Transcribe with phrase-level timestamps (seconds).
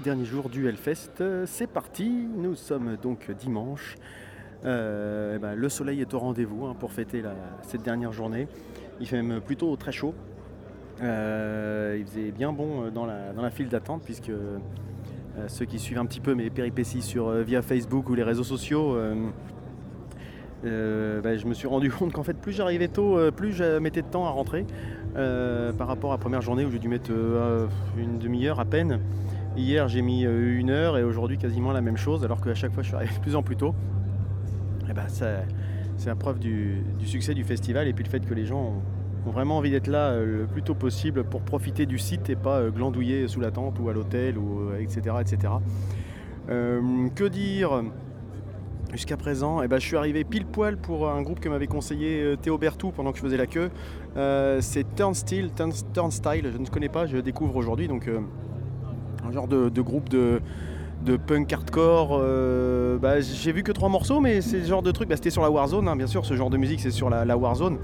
[0.00, 1.22] dernier jour du Hellfest.
[1.46, 3.96] C'est parti, nous sommes donc dimanche.
[4.64, 7.22] Euh, eh ben, le soleil est au rendez-vous hein, pour fêter
[7.62, 8.48] cette dernière journée.
[9.00, 10.14] Il fait même plutôt très chaud.
[11.02, 14.58] Euh, il faisait bien bon dans la, dans la file d'attente puisque euh,
[15.48, 18.96] ceux qui suivent un petit peu mes péripéties sur, via Facebook ou les réseaux sociaux,
[20.62, 24.08] ben, je me suis rendu compte qu'en fait plus j'arrivais tôt, plus je mettais de
[24.08, 24.64] temps à rentrer
[25.14, 27.10] par rapport à la première journée où j'ai dû mettre
[27.98, 29.00] une demi-heure à peine.
[29.56, 32.82] Hier j'ai mis une heure et aujourd'hui quasiment la même chose alors qu'à chaque fois
[32.82, 33.74] je suis arrivé de plus en plus tôt.
[34.88, 38.46] Et ben, c'est la preuve du, succès du festival et puis le fait que les
[38.46, 38.74] gens
[39.26, 42.36] ont, vraiment envie d'être là euh, le plus tôt possible pour profiter du site et
[42.36, 45.02] pas euh, glandouiller sous la tente ou à l'hôtel, ou etc.
[45.06, 45.52] Euh, etc.
[47.14, 47.82] que dire?
[48.92, 52.36] Jusqu'à présent, eh ben, je suis arrivé pile poil pour un groupe que m'avait conseillé
[52.40, 53.70] Théo Bertou pendant que je faisais la queue.
[54.60, 55.50] c'est Turnstile,
[55.92, 57.88] Turnstile, je ne connais pas, je découvre aujourd'hui.
[57.88, 58.08] Donc
[59.26, 60.40] un genre de groupe de,
[61.16, 62.18] punk hardcore.
[62.20, 65.08] Euh, bah, j'ai vu que trois morceaux, mais c'est ce genre de truc.
[65.08, 66.24] Bah, c'était sur la Warzone, hein, bien sûr.
[66.24, 67.78] Ce genre de musique, c'est sur la, Warzone.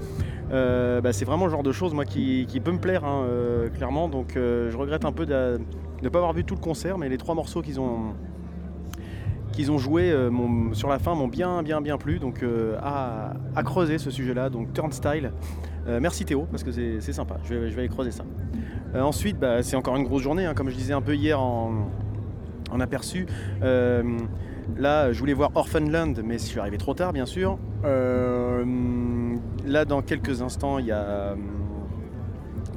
[0.51, 3.69] Euh, bah, c'est vraiment le genre de choses moi qui, peut me plaire, hein, euh,
[3.69, 4.09] clairement.
[4.09, 5.59] Donc, je regrette un peu de
[6.01, 8.13] ne pas avoir vu tout le concert, mais les trois morceaux qu'ils ont
[9.51, 10.15] qu'ils ont joué
[10.71, 12.41] sur la fin m'ont bien bien bien plu donc
[12.81, 13.33] à,
[13.65, 14.71] creuser ce sujet là donc
[15.83, 18.23] Turnstyle merci Théo parce que c'est sympa je vais, aller creuser ça
[18.95, 21.87] ensuite c'est encore une grosse journée hein, comme je disais un peu hier en,
[22.79, 23.25] aperçu.
[23.63, 24.03] Euh,
[24.77, 27.57] là, je voulais voir Orphanland, mais je suis arrivé trop tard, bien sûr.
[27.83, 28.63] Euh,
[29.65, 31.35] là, dans quelques instants, il y a euh,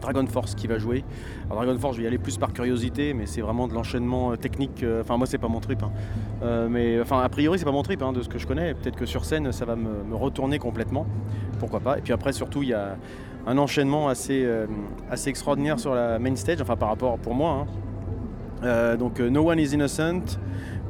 [0.05, 1.05] Dragon Force qui va jouer.
[1.51, 4.37] Alors Dragon Force, je vais y aller plus par curiosité, mais c'est vraiment de l'enchaînement
[4.37, 4.85] technique.
[5.01, 5.83] Enfin, moi, c'est pas mon trip.
[5.83, 6.69] Hein.
[6.71, 8.75] mais enfin, a priori, c'est pas mon trip hein, de ce que je connais.
[8.75, 11.07] Peut-être que sur scène, ça va me, retourner complètement.
[11.59, 11.99] Pourquoi pas.
[11.99, 12.97] Et puis après, surtout, il y a
[13.47, 14.47] un enchaînement assez,
[15.27, 17.67] extraordinaire sur la main stage, enfin par rapport pour moi, hein.
[18.65, 20.39] Euh, donc euh, No One is Innocent,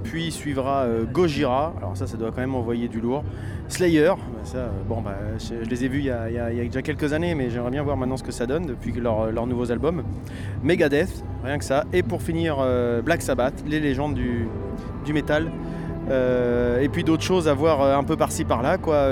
[0.04, 3.24] puis suivra euh, Gojira, alors ça ça doit quand même envoyer du lourd.
[3.68, 4.12] Slayer,
[4.54, 7.70] bah, bon bah, je, les ai vus il y, a, déjà quelques années, mais j'aimerais
[7.70, 10.04] bien voir maintenant ce que ça donne depuis leurs nouveaux albums.
[10.62, 11.84] Megadeth, rien que ça.
[11.92, 12.58] Et pour finir,
[13.02, 14.46] Black Sabbath, les légendes du,
[15.04, 15.50] du métal.
[16.10, 18.76] et puis d'autres choses à voir un peu par-ci par-là.
[18.76, 19.08] Quoi.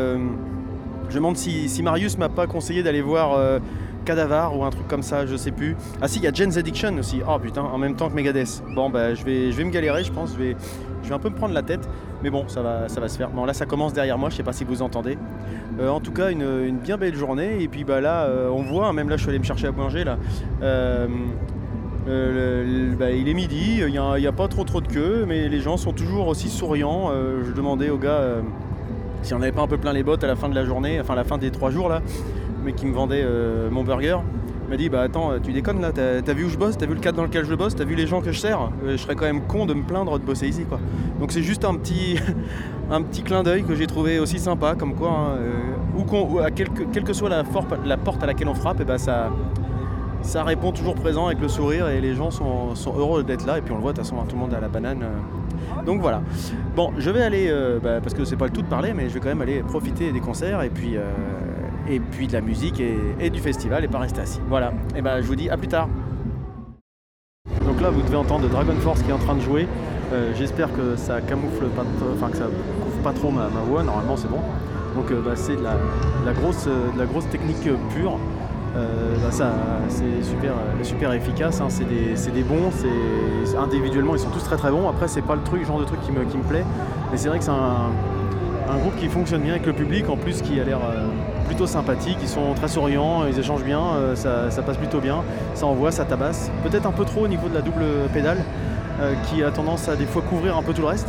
[1.09, 3.61] je me demande si, si Marius m'a pas conseillé d'aller voir
[4.05, 5.77] Cadavar ou un truc comme ça, je sais plus.
[6.01, 7.21] Ah si, il y a Jen's Addiction aussi.
[7.27, 8.63] Oh putain, en même temps que Megadeth.
[8.75, 10.33] Bon bah je vais, je vais me galérer, je pense.
[10.33, 10.57] Je vais,
[11.03, 11.89] je vais un peu me prendre la tête,
[12.23, 13.31] mais bon, ça va, ça va se faire.
[13.31, 14.31] Bon là, ça commence derrière moi.
[14.31, 15.19] Je sais pas si vous entendez.
[15.81, 17.63] Euh, en tout cas, une, bien belle journée.
[17.63, 18.89] Et puis bah là, euh, on voit.
[18.89, 20.19] Hein, même là, je suis allé me chercher à manger là.
[20.63, 21.07] Euh,
[22.99, 25.77] bah, il est midi, il n'y a, pas trop trop de queue, mais les gens
[25.77, 27.13] sont toujours aussi souriants.
[27.45, 28.39] je demandais aux gars
[29.23, 31.01] si on n'avait pas un peu plein les bottes à la fin de la journée,
[31.01, 32.03] enfin à la fin des trois jours là
[32.65, 34.19] mais qui me vendait euh, mon burger
[34.69, 36.79] m'a dit bah attends tu déconnes là t'as vu où je bosse?
[36.79, 37.75] T'as vu le cadre dans lequel je bosse?
[37.77, 38.59] T'as vu les gens que je sers?
[38.85, 40.81] Euh, je serais quand même con de me plaindre de bosser ici quoi.
[41.21, 42.19] Donc c'est juste un petit
[42.91, 47.05] un petit clin d'œil que j'ai trouvé aussi sympa comme quoi hein, euh, à quelle
[47.05, 47.45] que soit la,
[47.85, 49.31] la, porte à laquelle on frappe et bah ça
[50.23, 53.59] ça répond toujours présent avec le sourire et les gens sont, heureux d'être là.
[53.59, 55.05] Et puis on le voit de toute façon tout le monde à la banane
[55.85, 56.23] donc voilà.
[56.77, 57.53] Bon je vais aller
[57.83, 59.63] bah, parce que c'est pas le tout de parler mais je vais quand même aller
[59.63, 60.63] profiter des concerts.
[60.63, 60.97] Et puis
[61.89, 64.41] et puis de la musique et, du festival et pas rester assis.
[64.49, 65.89] Voilà, et ben je vous dis à plus tard.
[67.67, 69.67] Donc là vous devez entendre Dragon Force qui est en train de jouer.
[70.13, 71.85] Euh, j'espère que ça camoufle pas,
[72.15, 74.41] enfin que ça couvre pas trop ma, voix, normalement c'est bon.
[74.95, 78.19] Donc euh, bah, c'est de la, grosse, la grosse technique pure.
[78.75, 79.53] Euh, bah, ça
[79.89, 81.69] c'est super, super efficace, hein.
[81.69, 84.89] c'est des, bons, c'est individuellement ils sont tous très très bons.
[84.89, 86.65] Après c'est pas le truc, genre de truc qui me, qui me plaît,
[87.11, 87.91] mais c'est vrai que c'est un,
[88.81, 90.79] groupe qui fonctionne bien avec le public, en plus qui a l'air
[91.53, 95.67] plutôt sympathique, ils sont très souriants, ils échangent bien, euh, ça, passe plutôt bien, ça
[95.67, 96.51] envoie, ça tabasse.
[96.63, 98.39] Peut-être un peu trop au niveau de la double pédale,
[99.03, 101.09] euh, qui a tendance à des fois couvrir un peu tout le reste.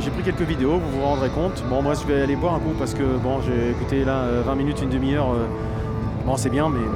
[0.00, 1.64] j'ai pris quelques vidéos, vous vous rendrez compte.
[1.68, 4.54] Bon, moi je vais aller boire un coup parce que bon, j'ai écouté là 20
[4.54, 5.30] minutes, une demi-heure.
[6.24, 6.86] bon, c'est bien, mais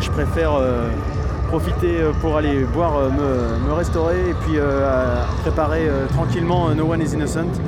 [0.00, 0.60] je préfère
[1.48, 2.92] profiter pour aller boire,
[3.66, 4.58] me, restaurer et puis
[5.40, 7.62] préparer tranquillement No One is Innocent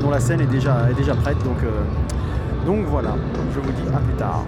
[0.00, 1.38] dont la scène est déjà, est déjà prête.
[1.44, 1.70] Donc, euh,
[2.66, 3.14] donc voilà,
[3.54, 4.46] je vous dis à plus tard.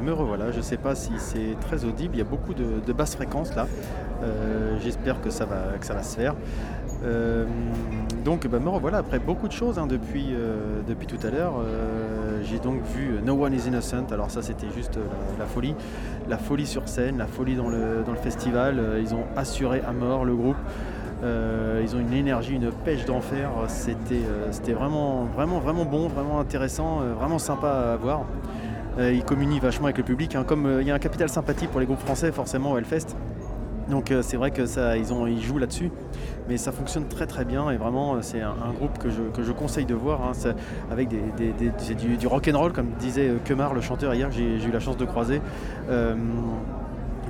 [0.00, 2.92] Me revoilà, je ne sais pas si c'est très audible, il y a beaucoup de,
[2.92, 3.66] basses fréquences là.
[4.22, 6.34] Euh, j'espère que, ça va, que ça va se faire.
[7.04, 7.46] Euh,
[8.24, 10.34] donc bah, me revoilà après beaucoup de choses hein, depuis,
[10.86, 11.54] depuis tout à l'heure.
[12.42, 14.98] J'ai donc vu No One is Innocent, alors ça c'était juste
[15.38, 15.74] la, folie.
[16.28, 18.98] La folie sur scène, la folie dans le festival.
[19.00, 20.56] ils ont assuré à mort le groupe.
[21.22, 23.50] Euh, ils ont une énergie, une pêche d'enfer.
[23.68, 28.24] C'était, euh, vraiment, vraiment, vraiment bon, vraiment intéressant, euh, vraiment sympa à voir.
[28.98, 30.34] ils communient vachement avec le public.
[30.34, 30.44] Hein.
[30.46, 33.16] Comme il y a un capital sympathie pour les groupes français, forcément, au Hellfest.
[33.90, 35.92] Donc c'est vrai que ça, ils, ont, ils jouent là-dessus,
[36.48, 39.52] mais ça fonctionne très très bien et vraiment c'est un, groupe que je, que je,
[39.52, 40.32] conseille de voir hein.
[40.90, 44.60] avec des, du, du rock and roll comme disait Kemar le chanteur hier que j'ai
[44.60, 45.40] eu la chance de croiser,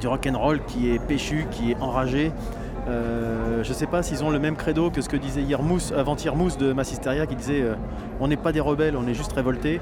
[0.01, 2.33] du rock and roll qui est péchu, qui est enragé,
[2.89, 5.43] euh, je ne sais pas s'ils ont le même credo que ce que disait
[5.97, 7.75] avant-hier Mousse de Massisteria qui disait euh,
[8.21, 9.81] on n'est pas des rebelles, on est juste révoltés.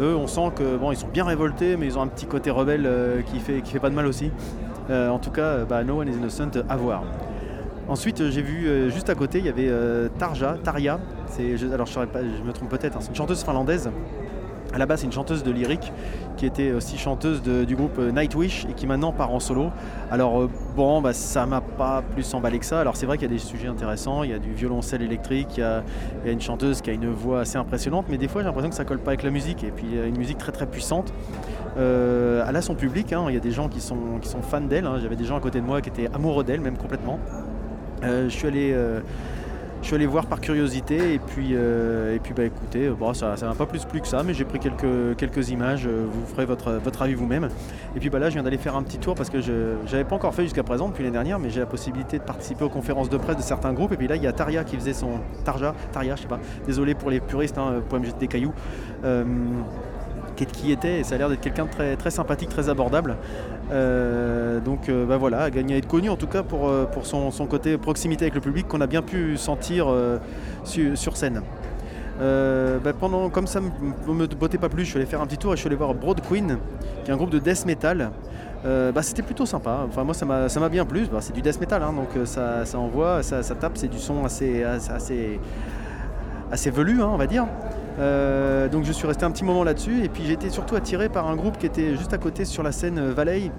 [0.00, 2.50] Eux, on sent que bon, ils sont bien révoltés, mais ils ont un petit côté
[2.50, 4.30] rebelle euh, qui fait qui fait pas de mal aussi.
[4.90, 7.04] en tout cas, bah, No One is Innocent à voir.
[7.88, 9.70] Ensuite, j'ai vu juste à côté, il y avait
[10.18, 10.56] Tarja,
[11.72, 13.90] alors je, pas, je me trompe peut-être, hein, c'est une chanteuse finlandaise
[14.72, 15.92] à la base, c'est une chanteuse de lyrique
[16.36, 19.70] qui était aussi chanteuse du groupe euh, Nightwish et qui maintenant part en solo.
[20.10, 22.80] Alors euh, bon, bah, ça m'a pas plus emballé que ça.
[22.80, 25.58] Alors c'est vrai qu'il y a des sujets intéressants, il y a du violoncelle électrique,
[25.58, 25.82] il y a,
[26.24, 28.84] une chanteuse qui a une voix assez impressionnante, mais des fois j'ai l'impression que ça
[28.84, 29.62] colle pas avec la musique.
[29.62, 31.12] Et puis il y a une musique très très puissante.
[31.76, 33.24] Euh, elle a son public, hein.
[33.28, 33.96] il y a des gens qui sont,
[34.42, 34.86] fans d'elle.
[34.86, 34.98] Hein.
[35.02, 37.18] J'avais des gens à côté de moi qui étaient amoureux d'elle, même complètement.
[38.02, 38.74] je suis allé
[39.82, 43.34] je suis allé voir par curiosité et puis, euh, et puis bah, écoutez, bon, ça
[43.42, 46.46] m'a pas plus plu que ça, mais j'ai pris quelques, quelques images, euh, vous ferez
[46.46, 47.48] votre, votre avis vous-même.
[47.96, 49.52] Et puis bah, là, je viens d'aller faire un petit tour parce que je
[49.90, 52.64] n'avais pas encore fait jusqu'à présent depuis l'année dernière, mais j'ai la possibilité de participer
[52.64, 53.92] aux conférences de presse de certains groupes.
[53.92, 55.18] Et puis là, il y a Taria qui faisait son.
[55.44, 58.54] Tarja, Taria, je sais pas, désolé pour les puristes, hein, pour me jeter des cailloux.
[59.04, 59.24] Euh,
[60.52, 63.16] qui était et ça a l'air d'être quelqu'un de très, très sympathique, très abordable.
[63.70, 67.06] Euh, donc euh, bah voilà, gagné à être connu en tout cas pour, euh, pour
[67.06, 69.86] son, côté proximité avec le public qu'on a bien pu sentir
[70.64, 71.42] sur scène.
[72.18, 75.38] Bah, pendant, comme ça ne me bottait pas plus, je suis allé faire un petit
[75.38, 76.58] tour et je suis allé voir Broad Queen,
[77.04, 78.10] qui est un groupe de death metal.
[78.64, 79.84] Bah, c'était plutôt sympa.
[79.88, 81.06] Enfin, moi, ça m'a bien plu.
[81.12, 84.24] Bah, c'est du death metal, hein, donc ça, ça, envoie, ça, tape, c'est du son
[84.24, 85.40] assez, assez,
[86.50, 87.46] assez, velu, hein, on va dire.
[87.98, 91.08] Euh, donc je suis resté un petit moment là-dessus et puis j'ai été surtout attiré
[91.08, 93.50] par un groupe qui était juste à côté sur la scène Valley,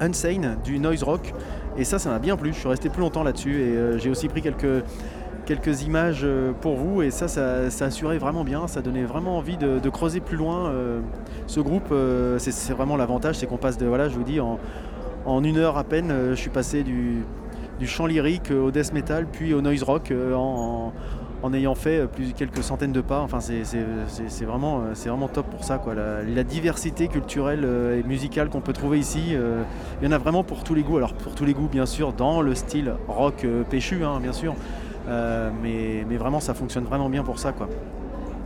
[0.00, 1.32] Unsane, du noise rock.
[1.76, 2.52] Et ça, ça m'a bien plu.
[2.52, 4.84] Je suis resté plus longtemps là-dessus et euh, j'ai aussi pris quelques,
[5.46, 8.66] quelques images euh, pour vous et ça, ça, assurait vraiment bien.
[8.66, 10.72] Ça donnait vraiment envie de, creuser plus loin.
[11.46, 11.92] ce groupe,
[12.38, 14.58] c'est vraiment l'avantage, c'est qu'on passe de, voilà, je vous dis, en,
[15.26, 17.24] en une heure à peine, je suis passé du,
[17.78, 20.92] du chant lyrique au death metal, puis au noise rock en
[21.52, 23.20] ayant fait euh, plus, quelques centaines de pas.
[23.20, 25.80] Enfin, c'est vraiment, euh, vraiment top pour ça.
[26.26, 30.42] La, diversité culturelle euh, et musicale qu'on peut trouver ici, il y en a vraiment
[30.42, 30.96] pour tous les goûts.
[30.96, 34.54] Alors pour tous les goûts, bien sûr, dans le style rock péchu, hein, bien sûr.
[35.06, 37.52] mais, vraiment, ça fonctionne vraiment bien pour ça.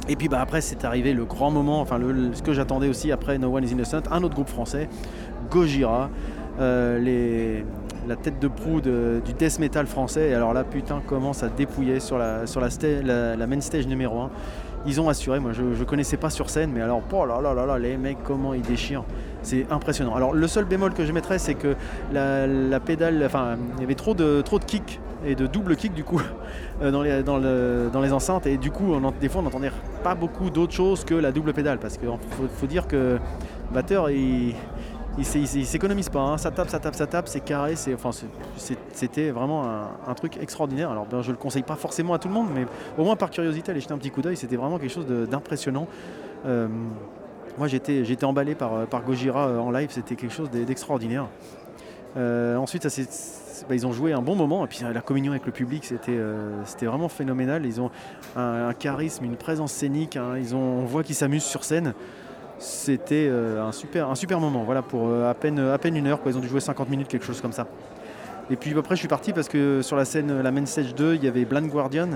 [0.09, 1.99] Et puis bah, après, c'est arrivé le grand moment, enfin
[2.35, 4.89] ce que j'attendais aussi après No One is Innocent, un autre groupe français,
[5.51, 6.11] Gojira.
[6.59, 7.65] les,
[8.07, 10.31] la tête de proue du death metal français.
[10.31, 12.45] Et alors là, putain, commence à dépouiller sur la,
[13.47, 14.31] main stage numéro 1.
[14.87, 17.55] Ils ont assuré, moi je ne connaissais pas sur scène, mais alors, oh là là
[17.55, 19.05] là là, les mecs, comment ils déchirent.
[19.43, 20.15] C'est impressionnant.
[20.15, 21.75] Alors le seul bémol que je mettrais, c'est que
[22.13, 26.21] la, pédale, enfin, il y avait trop de, kicks et de double kick du coup
[26.83, 26.91] euh,
[27.23, 28.47] dans les, enceintes.
[28.47, 29.73] Et du coup, on, des fois, on n'entendait
[30.03, 31.79] pas beaucoup d'autres choses que la double pédale.
[31.79, 33.19] Parce qu'il faut, faut, dire que
[33.71, 34.55] le batteur, il
[35.17, 36.39] il s'économise pas, hein.
[36.39, 40.91] ça tape, ça tape, ça tape, c'est carré, c'était vraiment un, truc extraordinaire.
[40.91, 42.67] Alors ben, je le conseille pas forcément à tout le monde, mais
[42.99, 45.87] au moins par curiosité, aller jeter un petit coup d'œil, c'était vraiment quelque chose d'impressionnant.
[46.47, 46.69] Euh,
[47.59, 51.29] moi j'étais emballé par, Gojira euh, en live, c'était quelque chose d'extraordinaire.
[52.17, 52.87] Euh, ensuite,
[53.69, 56.87] bah, ils ont joué un bon moment, et puis la communion avec le public, c'était
[56.87, 57.65] vraiment phénoménal.
[57.67, 57.91] Ils ont
[58.37, 60.35] un, charisme, une présence scénique, hein.
[60.39, 61.95] ils ont, on voit qu'ils s'amusent sur scène
[62.65, 64.65] c'était euh, un, super, un super moment.
[64.65, 66.21] Voilà, pour euh, à, peine, à peine une heure.
[66.21, 66.33] Quoi.
[66.33, 67.67] Ils ont dû jouer 50 minutes, quelque chose comme ça.
[68.51, 71.15] Et puis après, je suis parti parce que sur la scène, la main stage 2,
[71.15, 72.09] il y avait Blind Guardian.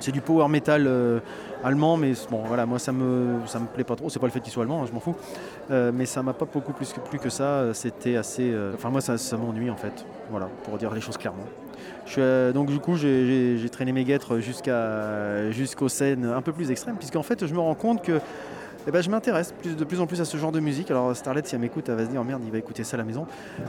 [0.00, 1.20] C'est du power metal euh,
[1.64, 4.10] allemand, mais bon, voilà, moi ça me, ça me plaît pas trop.
[4.10, 5.16] C'est pas le fait qu'il soit allemand, hein, je m'en fous.
[5.70, 7.72] mais ça m'a pas beaucoup plus que, plus que ça.
[7.72, 8.54] C'était assez.
[8.74, 10.04] enfin, moi ça, ça m'ennuie en fait.
[10.30, 11.44] Voilà, pour dire les choses clairement.
[12.04, 16.96] Je donc du coup, j'ai traîné mes guêtres jusqu'à jusqu'aux scènes un peu plus extrêmes,
[16.96, 18.20] puisqu'en fait, je me rends compte que
[18.86, 20.90] eh ben, je m'intéresse de plus en plus à ce genre de musique.
[20.90, 22.96] Alors Starlet, si elle m'écoute, elle va se dire oh merde, il va écouter ça
[22.96, 23.26] à la maison.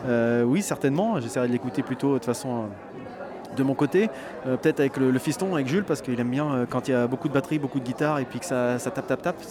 [0.08, 1.20] Euh, oui, certainement.
[1.20, 4.12] J'essaierai de l'écouter plutôt de façon euh, de mon côté,
[4.46, 7.08] euh, peut-être avec le, fiston, avec Jules, parce qu'il aime bien quand il y a
[7.08, 9.42] beaucoup de batterie, beaucoup de guitare, et puis que ça, tape, tape, tape.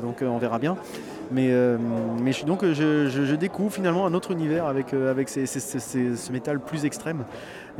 [0.00, 0.76] donc on verra bien.
[1.32, 1.52] Mais,
[2.22, 7.24] mais donc je, découvre finalement un autre univers avec ce métal plus extrême.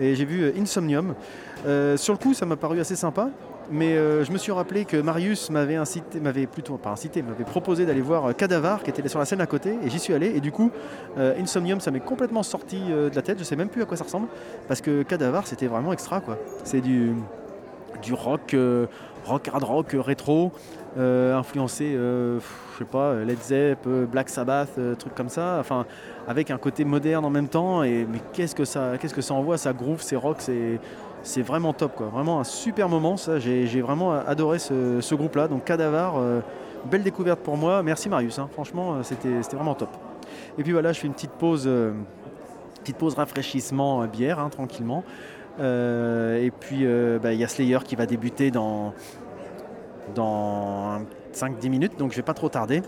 [0.01, 1.15] Et j'ai vu Insomnium.
[1.95, 3.31] sur le coup, ça m'a paru assez sympa.
[3.71, 7.85] Mais euh, je me suis rappelé que Marius m'avait incité, m'avait plutôt pas m'avait proposé
[7.85, 10.33] d'aller voir euh, Cadavar qui était sur la scène à côté et j'y suis allé
[10.35, 10.71] et du coup
[11.19, 13.97] euh, Insomnium ça m'est complètement sorti de la tête, je sais même plus à quoi
[13.97, 14.29] ça ressemble
[14.69, 16.39] parce que Cadavar c'était vraiment extra quoi.
[16.65, 17.15] C'est du
[18.03, 18.55] du rock,
[19.25, 20.53] rock hard rock rétro,
[20.97, 22.41] influencé, je
[22.79, 25.57] sais pas, Led Zepp, Black Sabbath, trucs comme ça.
[25.59, 25.85] Enfin,
[26.29, 27.83] avec un côté moderne en même temps.
[27.83, 30.79] Et mais qu'est-ce que ça, qu'est-ce que ça envoie, ça groove, c'est rock, c'est
[31.23, 32.07] c'est vraiment top quoi.
[32.07, 33.39] Vraiment un super moment ça.
[33.39, 35.49] J'ai vraiment adoré ce, groupe-là.
[35.49, 36.15] Donc Cadavar,
[36.91, 37.83] belle découverte pour moi.
[37.83, 38.39] Merci Marius.
[38.39, 38.49] Hein.
[38.53, 39.91] Franchement, c'était vraiment top.
[40.59, 41.69] Et puis voilà, je fais une petite pause,
[42.81, 45.05] petite pause rafraîchissement bière, hein, tranquillement.
[45.61, 48.95] Euh, et puis euh, bah, il y a Slayer qui va débuter dans,
[50.15, 51.01] dans
[51.35, 52.83] 5-10 minutes, donc je vais pas trop tarder.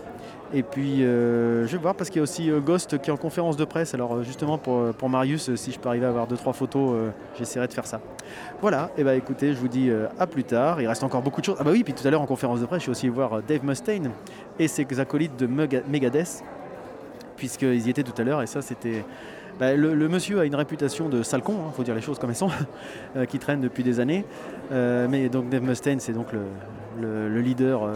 [0.53, 3.17] Et puis euh, je vais voir parce qu'il y a aussi Ghost qui est en
[3.17, 3.93] conférence de presse.
[3.93, 7.73] Alors justement pour, pour Marius, si je peux arriver à avoir 2-3 photos, j'essaierai de
[7.73, 8.01] faire ça.
[8.61, 9.89] Voilà, et bah écoutez, je vous dis
[10.19, 10.81] à plus tard.
[10.81, 11.57] Il reste encore beaucoup de choses.
[11.59, 13.41] Ah bah oui, puis tout à l'heure en conférence de presse, je suis aussi voir
[13.41, 14.11] Dave Mustaine
[14.59, 16.43] et ses acolytes de Megadeth,
[17.37, 19.03] puisqu'ils y étaient tout à l'heure, et ça c'était
[19.61, 22.17] bah, le, monsieur a une réputation de sale con, il hein, faut dire les choses
[22.17, 22.49] comme elles sont,
[23.15, 24.25] euh, qui traîne depuis des années.
[24.71, 27.93] Euh, mais donc Dave Mustaine, c'est donc le, leader euh,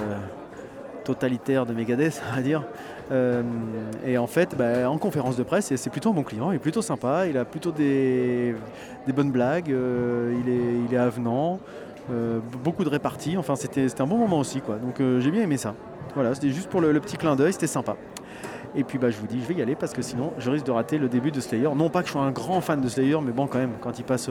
[1.06, 2.64] totalitaire de Megadeth, on va dire.
[4.06, 6.60] et en fait, bah, en conférence de presse, c'est plutôt un bon client, il est
[6.60, 8.56] plutôt sympa, il a plutôt des,
[9.16, 11.60] bonnes blagues, il, est, il est avenant,
[12.64, 14.60] beaucoup de réparties, enfin c'était un bon moment aussi.
[14.60, 14.76] Quoi.
[14.76, 15.74] Donc j'ai bien aimé ça.
[16.16, 17.96] Voilà, c'était juste pour le petit clin d'œil, c'était sympa.
[18.78, 20.66] Et puis bah, je vous dis, je vais y aller parce que sinon je risque
[20.66, 21.70] de rater le début de Slayer.
[21.76, 23.98] Non pas que je sois un grand fan de Slayer, mais bon quand même, quand
[24.00, 24.30] il passe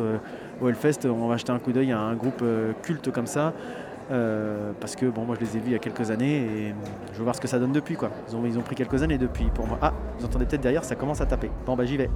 [0.61, 3.55] au Hellfest, on va jeter un coup d'œil à un groupe euh, culte comme ça.
[4.11, 6.75] Euh, parce que bon moi je les ai vus il y a quelques années et
[7.13, 8.11] je veux voir ce que ça donne depuis quoi.
[8.29, 9.79] Ils ont, ils ont pris quelques années depuis pour moi.
[9.81, 11.51] Ah, vous entendez peut-être derrière, ça commence à taper.
[11.65, 12.11] Bon bah j'y vais.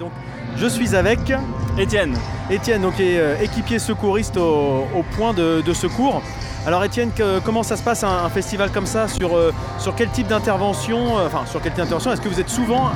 [0.00, 0.10] Donc
[0.56, 1.20] je suis avec
[1.78, 2.16] Étienne.
[2.50, 6.20] Étienne, donc euh, équipier secouriste au, point de, secours.
[6.66, 7.10] Alors Étienne,
[7.44, 11.46] comment ça se passe un, festival comme ça sur, euh, sur quel type d'intervention Enfin
[11.46, 12.90] sur quel type d'intervention Est-ce que vous êtes souvent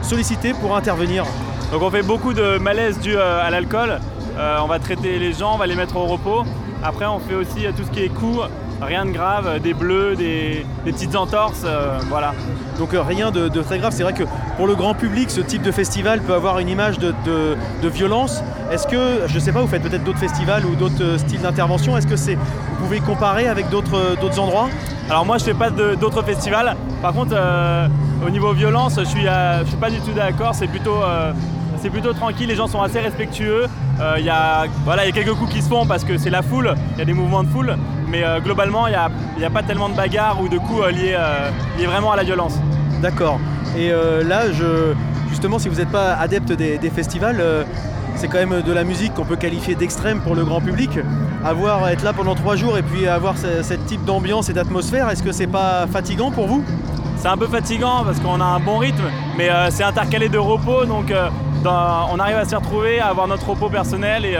[0.00, 1.26] sollicité pour intervenir?
[1.70, 4.00] Donc on fait beaucoup de malaise dû à l'alcool.
[4.36, 6.44] On va traiter les gens, on va les mettre au repos.
[6.82, 8.40] Après on fait aussi tout ce qui est coups,
[8.84, 12.34] rien de grave, des bleus, des, petites entorses, euh, voilà.
[12.78, 13.92] Donc euh, rien de, très grave.
[13.94, 14.24] C'est vrai que
[14.56, 17.56] pour le grand public, ce type de festival peut avoir une image de,
[17.88, 18.42] violence.
[18.72, 21.40] Est-ce que, je ne sais pas, vous faites peut-être d'autres festivals ou d'autres euh, styles
[21.40, 21.96] d'intervention.
[21.96, 24.68] Est-ce que c'est, vous pouvez comparer avec d'autres, d'autres endroits?
[25.08, 26.74] Alors moi, je fais pas d'autres festivals.
[27.02, 27.36] Par contre,
[28.26, 30.54] au niveau violence, je suis, je suis pas du tout d'accord.
[30.54, 30.96] C'est plutôt
[31.84, 33.66] c'est plutôt tranquille, les gens sont assez respectueux.
[34.16, 36.40] Il y, a, voilà, y a quelques coups qui se font parce que c'est la
[36.40, 37.76] foule, il y a des mouvements de foule,
[38.08, 38.96] mais euh, globalement, il
[39.36, 42.24] n'y a, pas tellement de bagarres ou de coups euh, euh, liés, vraiment à la
[42.24, 42.54] violence.
[43.02, 43.38] D'accord.
[43.76, 44.44] Et là,
[45.28, 47.42] justement, si vous n'êtes pas adepte des, festivals,
[48.14, 50.98] c'est quand même de la musique qu'on peut qualifier d'extrême pour le grand public.
[51.44, 55.22] Avoir, être là pendant trois jours et puis avoir ce, type d'ambiance et d'atmosphère, est-ce
[55.22, 56.64] que c'est pas fatigant pour vous?
[57.18, 60.86] C'est un peu fatigant parce qu'on a un bon rythme, mais c'est intercalé de repos,
[60.86, 61.12] donc
[61.66, 64.36] on arrive à s'y retrouver, à avoir notre repos personnel et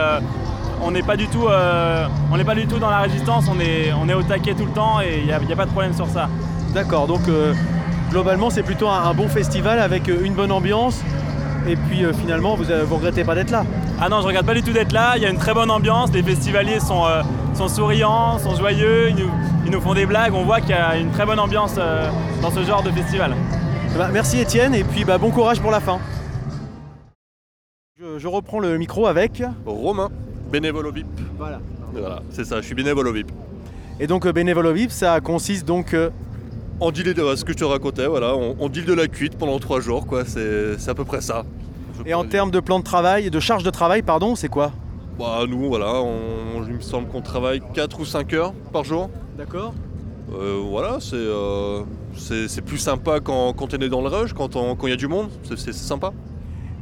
[0.83, 3.59] on n'est pas du tout, euh, on n'est pas du tout dans la résistance, on
[3.59, 5.95] est, on est au taquet tout le temps et il n'y a, pas de problème
[5.95, 6.29] sur ça.
[6.75, 7.55] D'accord, donc euh,
[8.11, 11.01] globalement c'est plutôt un, bon festival avec euh, une bonne ambiance
[11.67, 13.65] et puis finalement vous ne regrettez pas d'être là
[13.99, 15.71] Ah non, je regrette pas du tout d'être là, il y a une très bonne
[15.71, 17.05] ambiance, les festivaliers sont,
[17.55, 19.11] sont souriants, sont joyeux,
[19.65, 21.77] ils nous, font des blagues, on voit qu'il y a une très bonne ambiance
[22.43, 23.35] dans ce genre de festival.
[23.97, 25.99] Bah, merci Étienne et puis bah, bon courage pour la fin.
[28.19, 30.11] Je reprends le micro avec Romain
[30.51, 31.07] bénévole au VIP.
[31.37, 31.61] Voilà.
[31.93, 33.31] Voilà, c'est ça, je suis bénévole au VIP.
[34.01, 36.11] Et donc euh, bénévole au VIP, ça consiste donc euh,
[36.81, 39.59] En deal de ce que je te racontais, voilà, on, deal de la cuite pendant
[39.59, 41.45] trois jours, quoi, c'est à peu près ça.
[42.07, 44.73] Et en termes de plan de travail, de charge de travail, pardon, c'est quoi?
[45.19, 49.11] Bah nous, voilà, on, il me semble qu'on travaille 4 ou 5 heures par jour.
[49.39, 49.73] D'accord.
[50.33, 54.93] Euh, voilà, c'est plus sympa quand, quand on est dans le rush, quand il y
[54.93, 56.13] a du monde, c'est sympa.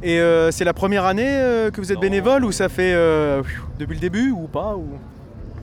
[0.03, 3.41] Et euh, c'est la première année euh, que vous êtes bénévole ou ça fait euh,
[3.79, 4.99] depuis le début ou pas ou...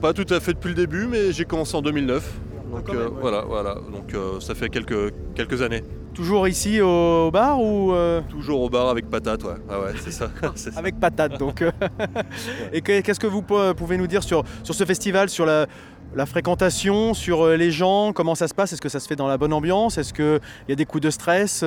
[0.01, 2.39] Pas tout à fait depuis le début, mais j'ai commencé en 2009.
[2.71, 3.75] Donc ah, voilà, voilà.
[3.75, 5.83] Donc ça fait quelques, quelques années.
[6.15, 7.93] Toujours ici au bar ou
[8.29, 9.53] Toujours au bar avec patate, ouais.
[9.69, 10.31] Ah ouais, c'est ça.
[10.75, 11.63] avec patate, donc.
[12.73, 15.67] Et qu'est-ce que vous pouvez nous dire sur, sur ce festival, sur la,
[16.15, 18.73] la fréquentation, sur les gens, comment ça se passe?
[18.73, 19.97] Est-ce que ça se fait dans la bonne ambiance?
[19.97, 20.39] Est-ce qu'il
[20.69, 21.63] y a des coups de stress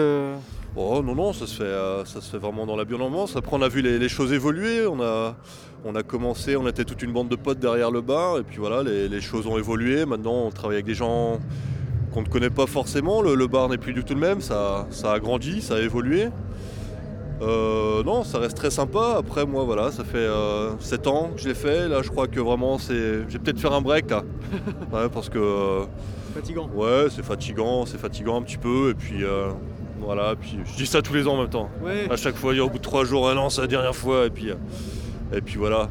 [0.76, 3.36] Oh non, non, ça se, fait, euh, ça se fait vraiment dans la violence.
[3.36, 4.84] Après, on a vu les, choses évoluer.
[4.88, 5.36] On a,
[5.84, 8.38] on a commencé, on était toute une bande de potes derrière le bar.
[8.38, 10.04] Et puis voilà, les, choses ont évolué.
[10.04, 11.38] Maintenant, on travaille avec des gens
[12.12, 13.22] qu'on ne connaît pas forcément.
[13.22, 14.40] Le, bar n'est plus du tout le même.
[14.40, 16.30] Ça, ça a grandi, ça a évolué.
[17.44, 19.16] Euh, non, ça reste très sympa.
[19.18, 20.26] Après, moi, voilà, ça fait
[20.80, 21.88] 7 euh, ans que je l'ai fait.
[21.88, 22.94] Là, je crois que vraiment, c'est.
[22.94, 24.22] Je vais peut-être faire un break là.
[24.92, 25.84] ouais, parce que.
[26.34, 26.68] fatigant.
[26.74, 28.90] Ouais, c'est fatigant, c'est fatigant un petit peu.
[28.90, 29.24] Et puis.
[30.04, 31.70] Voilà, puis je dis ça tous les ans en même temps.
[32.10, 34.26] À chaque fois, au bout de trois jours, un an, c'est la dernière fois.
[34.26, 34.54] Et puis, euh,
[35.32, 35.88] Et puis voilà,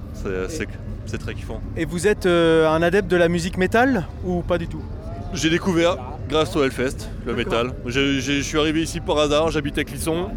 [1.05, 1.62] c'est très kiffant.
[1.75, 4.83] Et vous êtes euh, un adepte de la musique métal ou pas du tout?
[5.33, 5.98] J'ai découvert
[6.29, 7.72] grâce au Hellfest, le métal.
[7.88, 10.29] Je suis arrivé ici par hasard, j'habitais Clisson.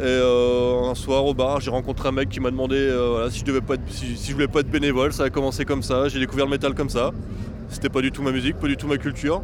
[0.00, 3.40] Et euh, un soir au bar, j'ai rencontré un mec qui m'a demandé euh, si,
[3.40, 5.12] je devais pas si, je voulais pas être bénévole.
[5.12, 6.08] Ça a commencé comme ça.
[6.08, 7.10] J'ai découvert le métal comme ça.
[7.68, 9.42] C'était pas du tout ma musique, pas du tout ma culture.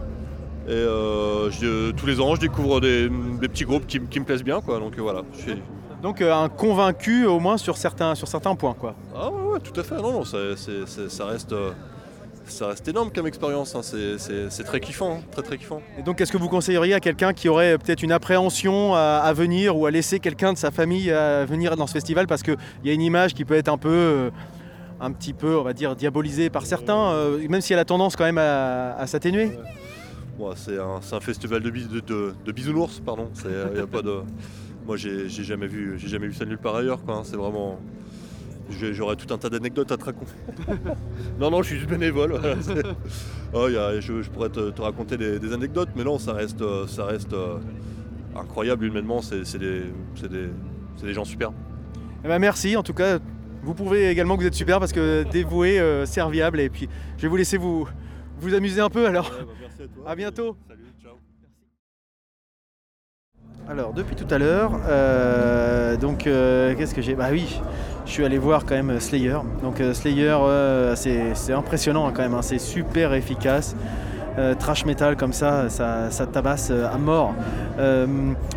[0.69, 0.85] Et
[1.97, 3.09] tous les ans, je découvre des,
[3.41, 4.61] petits groupes qui, me plaisent bien.
[4.61, 4.81] Quoi.
[4.81, 5.63] Donc voilà, je suis,
[6.03, 8.75] donc euh, un convaincu au moins sur certains, sur certains points.
[8.75, 8.95] Quoi.
[9.15, 9.97] Ah ouais, tout à fait.
[9.97, 10.39] Non, non, ça,
[11.27, 11.73] reste, euh,
[12.47, 13.75] ça reste énorme comme expérience.
[13.75, 13.81] Hein.
[13.83, 15.21] C'est très kiffant, hein.
[15.31, 15.83] très très kiffant.
[15.99, 19.77] Et donc qu'est-ce que vous conseilleriez à quelqu'un qui aurait peut-être une appréhension à, venir
[19.77, 22.27] ou à laisser quelqu'un de sa famille à venir dans ce festival?
[22.27, 23.89] Parce qu'il y a une image qui peut être un peu...
[23.89, 24.31] Euh,
[24.99, 27.13] un petit peu, on va dire, diabolisée par certains,
[27.51, 29.51] même si elle a tendance quand même à, s'atténuer.
[30.55, 33.29] c'est un, festival de, de, bisounours, pardon.
[33.45, 34.23] Il n'y a pas de...
[34.87, 37.03] Moi, j'ai jamais vu, j'ai jamais vu ça nulle part ailleurs.
[37.03, 37.17] Quoi.
[37.17, 37.23] Hein.
[37.25, 37.81] C'est vraiment.
[38.69, 40.33] J'aurais tout un tas d'anecdotes à te raconter.
[41.41, 42.41] non, non, je suis juste bénévole.
[43.55, 47.57] Oh, je, pourrais te, raconter des, anecdotes, mais non, ça reste, ça reste euh,
[48.37, 49.23] incroyable humainement.
[49.23, 49.85] C'est des,
[51.03, 51.53] des, gens super.
[52.25, 53.19] Eh ben, merci, en tout cas.
[53.63, 56.61] Vous pouvez également que vous êtes super parce que dévoué, euh, serviable.
[56.61, 57.89] Et puis, je vais vous laisser vous,
[58.41, 59.31] vous amuser un peu alors.
[59.31, 60.11] Bah, merci à toi.
[60.11, 60.57] À bientôt.
[63.69, 67.17] Alors depuis tout à l'heure, euh, donc euh, qu'est-ce que j'ai?
[67.17, 67.61] Bah oui,
[68.07, 69.39] je suis allé voir quand même Slayer.
[69.63, 70.37] Donc euh, Slayer,
[70.95, 72.43] c'est impressionnant quand même, hein.
[72.43, 73.77] c'est super efficace.
[74.59, 77.35] trash metal comme ça, ça, tabasse à mort.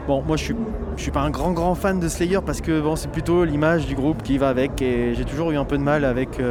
[0.08, 0.56] bon, moi je suis,
[0.98, 4.24] suis pas un grand grand fan de Slayer parce que c'est plutôt l'image du groupe
[4.24, 6.42] qui va avec et j'ai toujours eu un peu de mal avec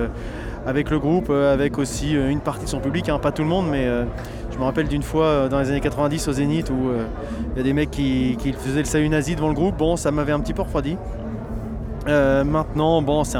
[0.66, 3.18] avec le groupe, avec aussi une partie de son public, hein.
[3.18, 3.86] pas tout le monde, mais
[4.58, 7.04] je me rappelle d'une fois euh, dans les années 90 au Zénith où euh,
[7.54, 9.76] il y a des mecs qui, faisaient le salut nazi devant le groupe.
[9.76, 10.96] Bon, ça m'avait un petit peu refroidi.
[12.08, 13.38] Euh, maintenant, bon, c'est.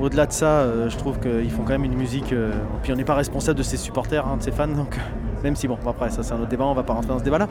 [0.00, 2.32] Au-delà de ça, je trouve qu'ils font quand même une musique.
[2.82, 4.68] puis on n'est pas responsable de ses supporters, hein, de ses fans,
[5.42, 7.24] même si bon, après ça c'est un autre débat, on va pas rentrer dans ce
[7.24, 7.48] débat-là.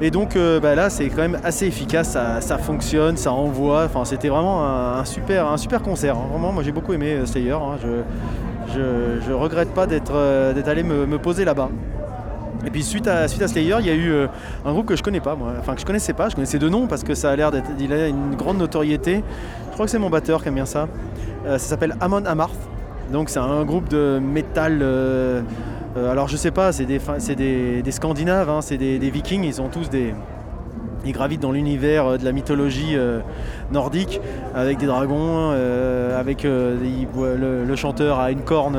[0.00, 3.84] et donc bah, là, c'est quand même assez efficace, ça, fonctionne, ça envoie.
[3.84, 6.16] Enfin, c'était vraiment un, super, concert.
[6.16, 6.38] Hein.
[6.38, 7.52] Moi j'ai beaucoup aimé Slayer.
[7.52, 7.76] Hein.
[7.82, 7.88] Je,
[8.74, 11.70] je, ne regrette pas d'être euh, allé me, poser là-bas.
[12.68, 14.26] Et puis suite à, suite à Slayer, il y a eu euh,
[14.66, 15.54] un groupe que je connais pas, moi.
[15.58, 17.70] enfin que je connaissais pas, je connaissais deux noms parce que ça a l'air d'être,
[17.80, 19.24] il a une grande notoriété.
[19.68, 20.86] Je crois que c'est mon batteur qui aime bien ça.
[21.46, 22.52] Euh, ça s'appelle Amon Amarth.
[23.10, 24.84] Donc c'est un groupe de métal.
[25.96, 27.00] alors je sais pas, c'est des,
[27.82, 30.12] des, Scandinaves, hein, c'est des, Vikings, ils ont tous des,
[31.04, 33.20] ils gravitent dans l'univers euh, de la mythologie euh,
[33.72, 34.20] nordique
[34.54, 38.78] avec des dragons, euh, avec le, chanteur a une corne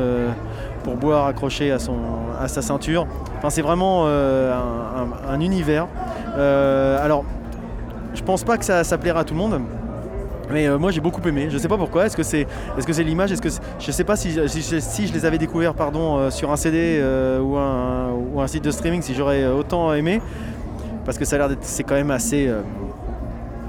[0.84, 1.95] pour boire accroché à, son,
[2.39, 3.08] à sa ceinture.
[3.47, 5.88] C'est vraiment un, univers.
[6.36, 7.23] alors,
[8.13, 9.62] je pense pas que ça, plaira à tout le monde.
[10.52, 13.04] Mais moi j'ai beaucoup aimé, je sais pas pourquoi, est-ce que c'est est -ce c'est
[13.04, 13.49] l'image, est-ce que
[13.80, 16.99] je sais pas si, je les avais découverts pardon, sur un CD
[17.39, 20.21] ou, un, site de streaming si j'aurais autant aimé,
[21.10, 22.62] parce que ça a l'air d'être c'est quand même assez euh,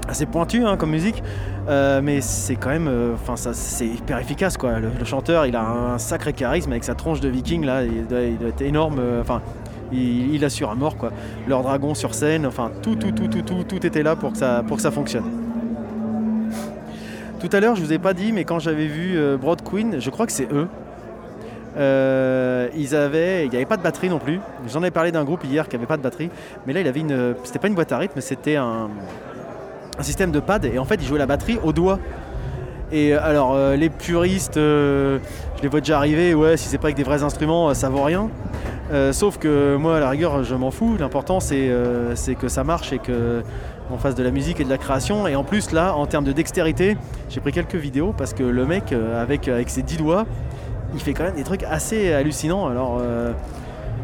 [0.07, 1.23] assez pointu hein, comme musique.
[1.69, 4.79] Euh, mais c'est quand même euh, enfin c'est hyper efficace quoi.
[4.79, 7.83] Le, chanteur il a un sacré charisme avec sa tronche de viking là.
[7.83, 9.01] Il doit, être énorme
[9.91, 11.11] il, assure à mort quoi
[11.47, 14.37] leur dragon sur scène enfin tout tout tout tout tout tout était là pour que
[14.37, 15.25] ça pour que ça fonctionne
[17.39, 20.09] tout à l'heure je vous ai pas dit mais quand j'avais vu Broad Queen je
[20.09, 20.67] crois que c'est eux
[21.77, 24.39] euh, ils avaient, il n'y avait pas de batterie non plus.
[24.67, 26.29] J'en avais parlé d'un groupe hier qui n'avait pas de batterie,
[26.65, 28.89] mais là il avait une, c'était pas une boîte à rythme, c'était un,
[30.01, 31.99] système de pad et en fait il jouait la batterie au doigt.
[32.91, 35.19] Et euh, alors euh, les puristes, je
[35.61, 38.29] les vois déjà arriver, ouais si c'est pas avec des vrais instruments ça vaut rien.
[39.11, 41.69] Sauf que moi à la rigueur je m'en fous, l'important c'est
[42.39, 43.41] que ça marche et que
[43.93, 45.27] on fasse de la musique et de la création.
[45.27, 46.97] Et en plus là en termes de dextérité,
[47.29, 50.25] j'ai pris quelques vidéos parce que le mec avec, avec ses 10 doigts,
[50.93, 52.67] il fait quand même des trucs assez hallucinants.
[52.67, 53.31] Alors, euh,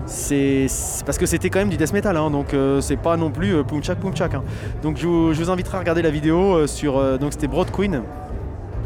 [0.06, 0.68] c'est
[1.06, 3.56] parce que c'était quand même du death metal, hein, donc euh, c'est pas non plus
[3.56, 4.34] euh, Pumchak Pumchak.
[4.36, 4.44] Hein.
[4.82, 7.20] Donc je vous, inviterai à regarder la vidéo sur.
[7.20, 8.02] donc c'était Broad Queen.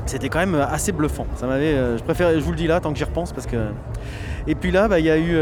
[0.08, 1.28] C'était quand même assez bluffant.
[1.36, 1.76] Ça m'avait.
[1.98, 3.58] je préfère, je vous le dis là tant que j'y repense parce que.
[4.48, 5.38] Et puis là, bah, il y a eu.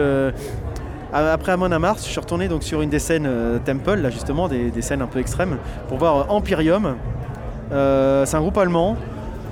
[1.13, 3.29] après Amon Amarth, je suis retourné donc sur une des scènes
[3.65, 5.57] Temple, là justement, des, scènes un peu extrêmes,
[5.87, 6.95] pour voir Empyrium.
[7.71, 8.97] c'est un groupe allemand.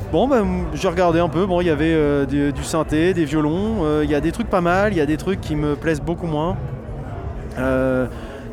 [0.10, 1.45] Bon, ben, j'ai regardé un peu.
[1.45, 3.83] Bon, il y avait euh, du, synthé, des violons.
[3.83, 4.93] Euh, il y a des trucs pas mal.
[4.93, 6.55] Il y a des trucs qui me plaisent beaucoup moins.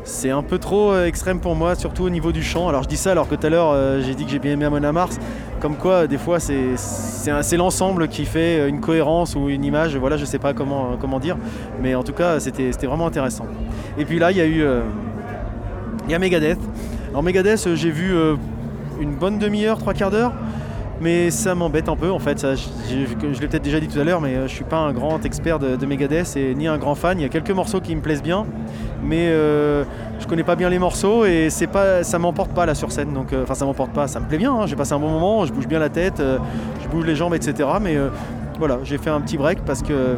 [0.05, 2.67] Euh, c'est un peu trop extrême pour moi, surtout au niveau du chant.
[2.69, 4.65] Alors je dis ça alors que tout à l'heure j'ai dit que j'ai bien aimé
[4.65, 5.17] Amon Mars.
[5.59, 9.95] Comme quoi, des fois, c'est l'ensemble qui fait une cohérence ou une image.
[9.97, 11.37] Voilà, je sais pas comment, comment dire.
[11.81, 13.47] Mais en tout cas, c'était vraiment intéressant.
[13.97, 14.63] Et puis là, il y a eu.
[16.05, 16.59] il y a Megadeth.
[17.09, 18.13] Alors Megadeth, j'ai vu
[18.99, 20.33] une bonne demi-heure, trois quarts d'heure.
[21.01, 22.45] mais ça m'embête un peu en fait.
[22.89, 25.23] Je l'ai peut-être déjà dit tout à l'heure, mais euh, je suis pas un grand
[25.25, 27.19] expert de, de Megadeth et ni un grand fan.
[27.19, 28.45] Il y a quelques morceaux qui me plaisent bien,
[29.03, 29.83] mais euh,
[30.19, 33.13] je connais pas bien les morceaux et c'est pas, ça m'emporte pas là sur scène.
[33.13, 34.07] Donc, euh, enfin, ça m'emporte pas.
[34.07, 34.53] Ça me plaît bien.
[34.53, 36.37] hein, j'ai passé un bon moment, je bouge bien la tête, euh,
[36.83, 37.69] je bouge les jambes, etc.
[37.81, 38.09] Mais euh,
[38.59, 40.17] voilà, j'ai fait un petit break parce que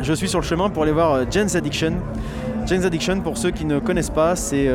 [0.00, 1.94] je suis sur le chemin pour aller voir Jane's Addiction.
[2.66, 4.68] Jane's Addiction, pour ceux qui ne connaissent pas, c'est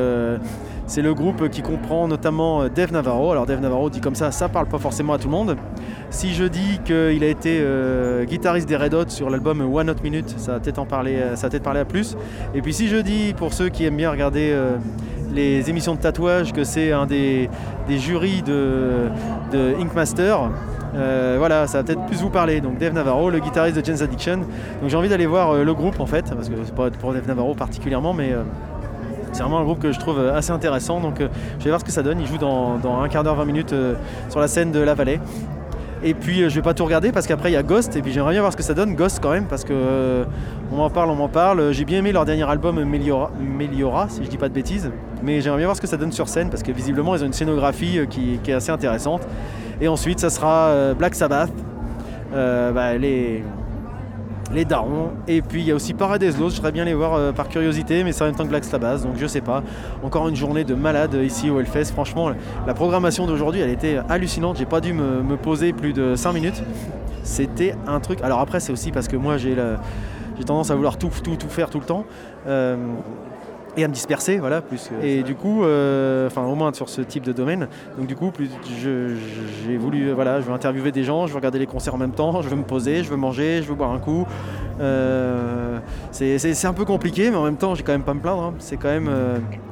[0.89, 3.32] c'est le groupe qui comprend notamment euh, Dave Navarro.
[3.32, 5.56] Alors Dave Navarro dit comme ça, ça parle pas forcément à tout le monde.
[6.10, 10.02] Si je dis qu'il a été euh, guitariste des Red Hot sur l'album One Hot
[10.04, 12.17] Minute, ça va peut-être en parler, euh, ça peut-être à plus.
[12.56, 14.58] Et puis si je dis pour ceux qui aiment bien regarder
[15.32, 17.49] les émissions de tatouage que c'est un des,
[17.88, 19.10] jurys de,
[19.80, 20.49] Ink Master,
[20.93, 22.60] voilà, ça va peut-être plus vous parler.
[22.60, 24.38] Donc Dave Navarro, le guitariste de Jane's Addiction.
[24.82, 27.28] Donc j'ai envie d'aller voir le groupe en fait, parce que c'est pas pour Dave
[27.28, 28.34] Navarro particulièrement, mais
[29.31, 30.99] c'est vraiment un groupe que je trouve euh, assez intéressant.
[30.99, 31.27] Donc euh,
[31.59, 32.19] je vais voir ce que ça donne.
[32.19, 33.95] Il joue dans, un quart d'heure, 20 minutes euh,
[34.29, 35.19] sur la scène de La Vallée.
[36.01, 38.01] Et puis euh, je vais pas tout regarder parce qu'après il y a Ghost et
[38.01, 40.23] puis j'aimerais bien voir ce que ça donne Ghost quand même parce que
[40.71, 41.73] on m'en parle, on m'en parle.
[41.73, 44.91] J'ai bien aimé leur dernier album Meliora, si je dis pas de bêtises,
[45.23, 47.27] mais j'aimerais bien voir ce que ça donne sur scène parce que visiblement ils ont
[47.27, 49.27] une scénographie qui, qui est assez intéressante.
[49.81, 51.51] Et ensuite ça sera Black Sabbath,
[52.31, 53.43] bah, les
[54.53, 55.12] les darons.
[55.27, 57.49] Et puis il y a aussi Paradise Lost, je serais bien les voir euh, par
[57.49, 59.63] curiosité, mais c'est en même temps que Black Sabbath, donc je sais pas.
[60.03, 61.91] Encore une journée de malade ici au Hellfest.
[61.93, 62.31] Franchement,
[62.65, 64.57] la programmation d'aujourd'hui, elle était hallucinante.
[64.57, 66.63] J'ai pas dû me, poser plus de 5 minutes.
[67.23, 68.21] C'était un truc.
[68.21, 69.55] Alors après, c'est aussi parce que moi j'ai
[70.38, 72.05] j'ai tendance à vouloir tout, tout, tout faire tout le temps.
[72.47, 72.77] Euh,
[73.79, 74.89] et à me disperser, voilà, plus.
[75.01, 77.67] Et du coup, euh, enfin au moins sur ce type de domaine.
[77.97, 78.49] Donc du coup, plus
[79.65, 81.99] j'ai voulu, euh, voilà, je veux interviewer des gens, je veux regarder les concerts en
[81.99, 84.25] même temps, je veux me poser, je veux manger, je veux boire un coup.
[84.79, 85.79] Euh,
[86.11, 88.43] c'est un peu compliqué, mais en même temps, j'ai quand même pas à me plaindre.
[88.43, 88.53] hein.
[88.59, 89.09] C'est quand même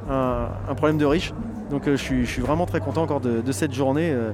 [0.09, 1.33] un, un problème de riche.
[1.69, 4.31] Donc euh, je, suis, je suis vraiment très content encore de, de cette journée euh,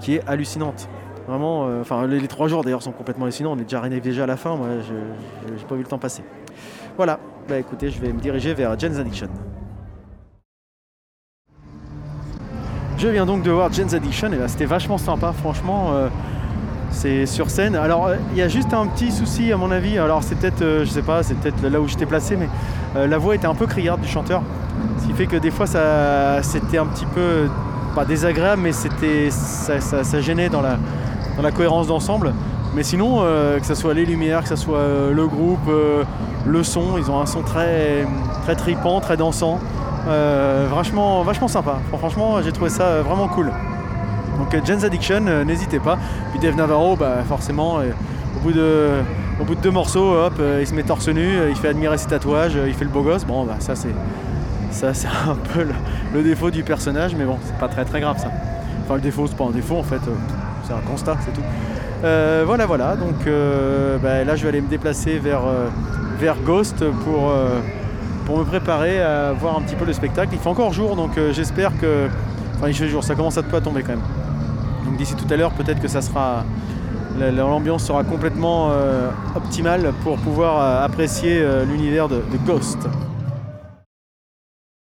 [0.00, 0.88] qui est hallucinante.
[1.26, 3.52] Vraiment, euh, enfin les, les trois jours d'ailleurs sont complètement hallucinants.
[3.52, 4.56] On est déjà arrivé déjà à la fin.
[4.56, 4.66] Moi,
[5.56, 6.22] j'ai pas vu le temps passer.
[6.96, 7.18] Voilà.
[7.48, 9.28] Bah écoutez, je vais me diriger vers Jane's Addiction.
[12.96, 15.90] Je viens donc de voir Jane's Addiction et là c'était vachement sympa, franchement.
[15.92, 16.08] euh,
[16.90, 17.74] c'est sur scène.
[17.74, 19.98] Alors euh, il y a juste un petit souci à mon avis.
[19.98, 22.48] Alors c'est peut-être, euh, je sais pas, c'est peut-être là où j'étais placé, mais
[23.08, 24.42] la voix était un peu criarde du chanteur.
[25.00, 27.48] Ce qui fait que des fois ça, c'était un petit peu,
[27.94, 32.32] pas désagréable, mais c'était, ça, ça- gênait dans la cohérence d'ensemble.
[32.74, 36.02] Mais sinon, euh, que ce soit les lumières, que ce soit euh, le groupe, euh,
[36.44, 38.04] le son, ils ont un son très,
[38.42, 39.60] très tripant, très dansant.
[40.06, 41.78] Vachement, vachement sympa.
[41.96, 43.50] Franchement, j'ai trouvé ça vraiment cool.
[44.38, 45.98] Donc Jane's Addiction, n'hésitez pas.
[46.30, 48.90] Puis Dave Navarro, bah, forcément, au, bout de,
[49.40, 52.08] au bout de deux morceaux, hop, il se met torse nu, il fait admirer ses
[52.08, 53.24] tatouages, il fait le beau gosse.
[53.24, 53.94] Bon, bah, ça c'est
[54.70, 55.74] ça c'est un peu le,
[56.12, 58.30] le défaut du personnage, mais bon, c'est pas très très grave ça.
[58.84, 60.00] Enfin, le défaut, c'est pas un défaut en fait,
[60.64, 61.46] c'est un constat, c'est tout.
[62.04, 62.96] Euh, voilà, voilà.
[62.96, 65.68] Donc euh, bah, là, je vais aller me déplacer vers, euh,
[66.18, 67.32] vers Ghost pour,
[68.26, 70.30] pour me préparer à voir un petit peu le spectacle.
[70.34, 72.08] Il fait encore jour, donc j'espère que.
[72.56, 74.02] Enfin, il fait jour, ça commence à à tomber quand même.
[74.84, 76.44] Donc d'ici tout à l'heure, peut-être que ça sera.
[77.18, 82.36] la- la- L'ambiance sera complètement euh, optimale pour pouvoir euh, apprécier euh, l'univers de, de
[82.46, 82.78] Ghost.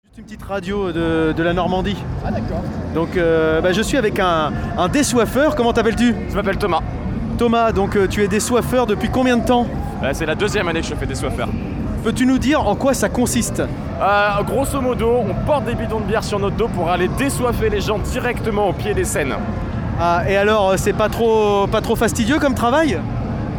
[0.04, 1.98] Juste une petite radio de, de la Normandie.
[2.26, 2.62] Ah d'accord.
[2.96, 5.56] Donc bah, je suis avec un, un désoiffeur.
[5.56, 6.16] Comment t'appelles-tu?
[6.30, 6.82] Je m'appelle Thomas.
[7.38, 9.66] Thomas, donc euh, tu es désoiffeur depuis combien de temps
[10.04, 11.50] Euh, c'est la deuxième année que je fais des soifeurs.
[12.04, 16.06] Peux-tu nous dire en quoi ça consiste Euh, grosso modo, on porte des bidons de
[16.06, 19.36] bière sur notre dos pour aller désoiffer les gens directement au pied des scènes.
[20.00, 23.00] Ah, et alors, c'est pas trop, pas trop fastidieux comme travail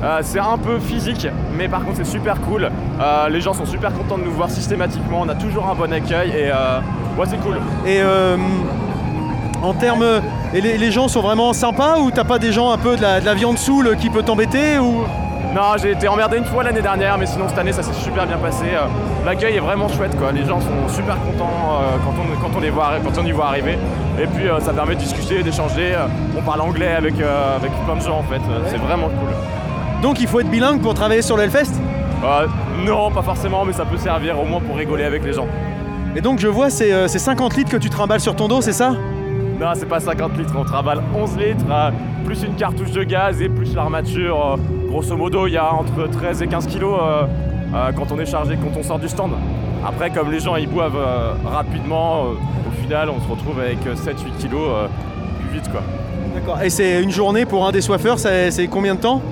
[0.03, 2.65] Euh, c'est un peu physique, mais par contre c'est super cool.
[3.01, 5.93] Euh, les gens sont super contents de nous voir systématiquement, on a toujours un bon
[5.93, 6.81] accueil et euh,
[7.17, 7.59] ouais c'est cool.
[7.87, 8.01] Et
[9.62, 10.05] en termes.
[10.55, 13.03] Et les, les gens sont vraiment sympas ou t'as pas des gens un peu de
[13.03, 15.05] la, de la viande saoule qui peut t'embêter ou...
[15.55, 18.27] Non, j'ai été emmerdé une fois l'année dernière, mais sinon cette année ça s'est super
[18.27, 18.64] bien passé.
[18.72, 18.87] Euh,
[19.27, 20.33] L'accueil est vraiment chouette, quoi.
[20.33, 21.51] Les gens sont super contents
[21.83, 23.77] euh, quand, on, quand, on les voit, quand on y voit arriver.
[24.18, 25.94] Et puis euh, ça permet de discuter, d'échanger.
[26.38, 28.40] On parle anglais avec, avec plein de gens en fait.
[28.68, 30.01] C'est vraiment cool.
[30.03, 31.72] Donc il faut être bilingue pour travailler sur le Hellfest
[32.25, 32.46] Euh,
[32.87, 35.46] non, pas forcément, mais ça peut servir au moins pour rigoler avec les gens.
[36.16, 38.94] Et donc je vois, c'est 50 litres que tu trimbales sur ton dos, c'est ça?
[39.62, 41.90] Non, c'est pas 50 litres, on travaille 11 litres, euh,
[42.25, 44.55] plus une cartouche de gaz et plus l'armature.
[44.55, 48.27] euh, grosso modo, il y a entre 13 et 15 kilos euh, quand on est
[48.27, 49.31] chargé, quand on sort du stand.
[49.87, 50.98] Après, comme les gens ils boivent
[51.44, 54.68] rapidement, au final, on se retrouve avec 7-8 kilos
[55.38, 55.83] plus vite, quoi.
[56.35, 56.61] D'accord.
[56.61, 59.22] Et c'est une journée pour un désoiffeur, c'est c'est combien de temps?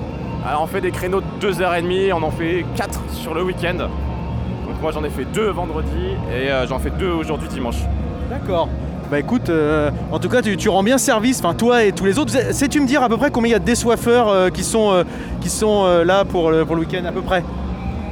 [0.47, 3.75] Alors, on fait des créneaux de 2h30, on en fait 4 sur le week-end.
[3.75, 7.81] Donc, moi, j'en ai fait 2 vendredi et j'en fais 2 aujourd'hui dimanche.
[8.29, 8.69] D'accord.
[9.11, 12.05] Bah écoute, euh, en tout cas tu, tu rends bien service, enfin toi et tous
[12.05, 12.31] les autres.
[12.53, 14.91] Sais-tu me dire à peu près combien il y a de désoiffeurs euh, qui sont,
[14.93, 15.03] euh,
[15.41, 17.43] qui sont là pour le, pour le week-end à peu près?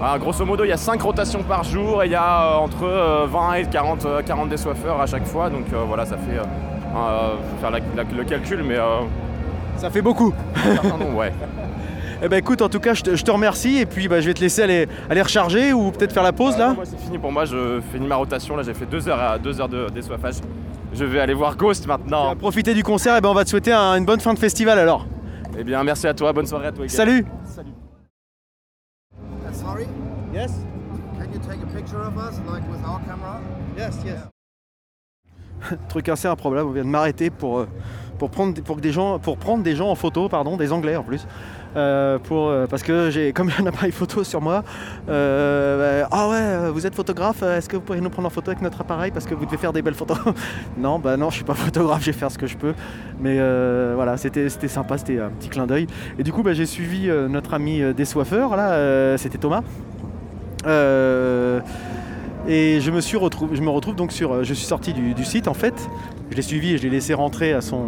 [0.02, 2.84] Ah, grosso modo, il y a 5 rotations par jour et il y a entre
[2.84, 5.50] euh, 20 et 40, euh, 40 désoiffeurs à chaque fois.
[5.50, 6.38] Donc voilà, ça fait.
[6.38, 8.78] faut faire la- la- le calcul, mais.
[8.78, 9.00] Euh,
[9.78, 10.34] Ça fait beaucoup.
[11.18, 11.32] ouais.
[12.22, 14.28] Eh ben écoute, en tout cas je te, je te remercie et puis bah, je
[14.28, 16.68] vais te laisser aller, aller recharger ou peut-être faire la pause Euh, là?
[16.72, 18.58] non, moi, c'est fini pour moi, je finis ma rotation.
[18.58, 20.34] Là, j'ai fait 2 heures, à, deux heures de désoiffage.
[20.94, 22.30] Je vais aller voir Ghost Tu maintenant.
[22.30, 24.40] vas profiter du concert et ben on va te souhaiter un- une bonne fin de
[24.40, 25.06] festival alors.
[25.58, 26.98] Eh bien, merci à toi, bonne soirée à toi également.
[26.98, 27.26] Salut
[29.16, 29.86] Uh, sorry,
[30.34, 30.52] Yes,
[31.18, 33.40] can you take a picture of us, like with our camera?
[33.78, 34.28] yes, yes.
[35.90, 37.68] Truc assez improbable, on vient de m'arrêter pour, euh,
[38.20, 40.96] pour, prendre, pour, que des gens, pour prendre des gens en photo, pardon, des anglais
[40.96, 41.26] en plus.
[41.76, 44.64] Euh, pour, euh, parce que j'ai comme un appareil photo sur moi,
[45.08, 48.50] euh, bah, ah ouais, vous êtes photographe, est-ce que vous pourriez nous prendre en photo
[48.52, 50.18] avec notre appareil parce que vous devez faire des belles photos?
[50.78, 52.74] Non, bah non, je suis pas photographe, je vais faire ce que je peux.
[53.20, 53.36] Mais
[53.94, 55.88] voilà, c'était sympa, c'était un petit clin d'œil.
[56.18, 59.62] Et du coup, bah, j'ai suivi notre ami euh, Dessoiffeur, là, c'était Thomas.
[62.48, 65.26] Et je me suis retrouvé, je me retrouve donc sur, je suis sorti du, du
[65.26, 65.90] site en fait.
[66.32, 67.86] Je l'ai suivi et je l'ai laissé rentrer à son,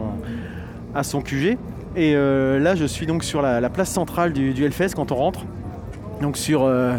[0.93, 1.57] à son QG.
[1.95, 5.11] Et euh, là, je suis donc sur la, la place centrale du, du Hellfest quand
[5.11, 5.45] on rentre.
[6.21, 6.97] Donc sur euh,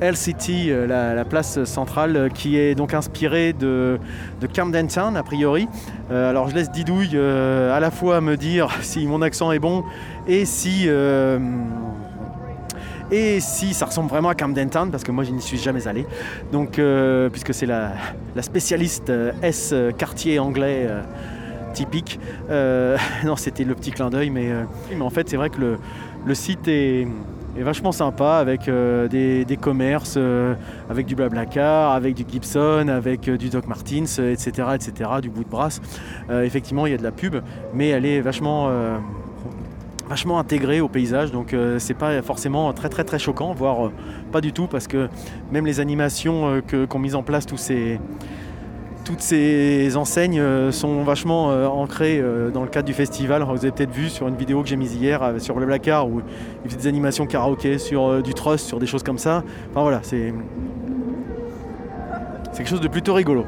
[0.00, 3.98] LCT, euh, la, la place centrale euh, qui est donc inspirée de,
[4.40, 5.68] de Camden Town a priori.
[6.10, 9.82] Alors je laisse Didouille à la fois me dire si mon accent est bon
[10.26, 10.86] et si
[13.10, 15.88] et si ça ressemble vraiment à Camden Town parce que moi je n'y suis jamais
[15.88, 16.06] allé.
[16.50, 16.78] Donc
[17.30, 17.92] puisque c'est la,
[18.40, 19.10] spécialiste
[19.42, 20.86] S quartier anglais
[21.72, 22.20] typique.
[22.50, 24.64] Euh, non c'était le petit clin d'œil mais, euh,
[25.00, 25.76] en fait c'est vrai que
[26.26, 27.06] le, site est,
[27.56, 30.18] vachement sympa avec euh, des, commerces,
[30.88, 35.50] avec du Blablacar, avec du Gibson, avec du Doc Martens, etc., etc., du bout de
[35.50, 35.80] brasse.
[36.30, 37.36] Effectivement il y a de la pub
[37.74, 38.70] mais elle est vachement...
[40.38, 43.90] intégrée au paysage donc c'est pas forcément très très très choquant voire
[44.30, 45.08] pas du tout parce que
[45.50, 47.98] même les animations qu'ont mis en place tous ces
[49.04, 53.42] toutes ces enseignes euh, sont vachement euh, ancrées euh, dans le cadre du festival.
[53.42, 56.20] Vous avez peut-être vu sur une vidéo que j'ai mise hier sur le Blacard où
[56.64, 59.42] il fait des animations karaoké sur du trust, sur des choses comme ça.
[59.70, 60.32] Enfin voilà, c'est
[62.52, 63.46] c'est quelque chose de plutôt rigolo.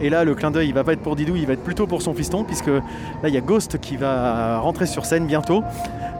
[0.00, 1.86] Et, là, le clin d'œil, il va pas être pour Didou, il va être plutôt
[1.86, 5.62] pour son fiston, puisque là, il y a Ghost qui va rentrer sur scène bientôt.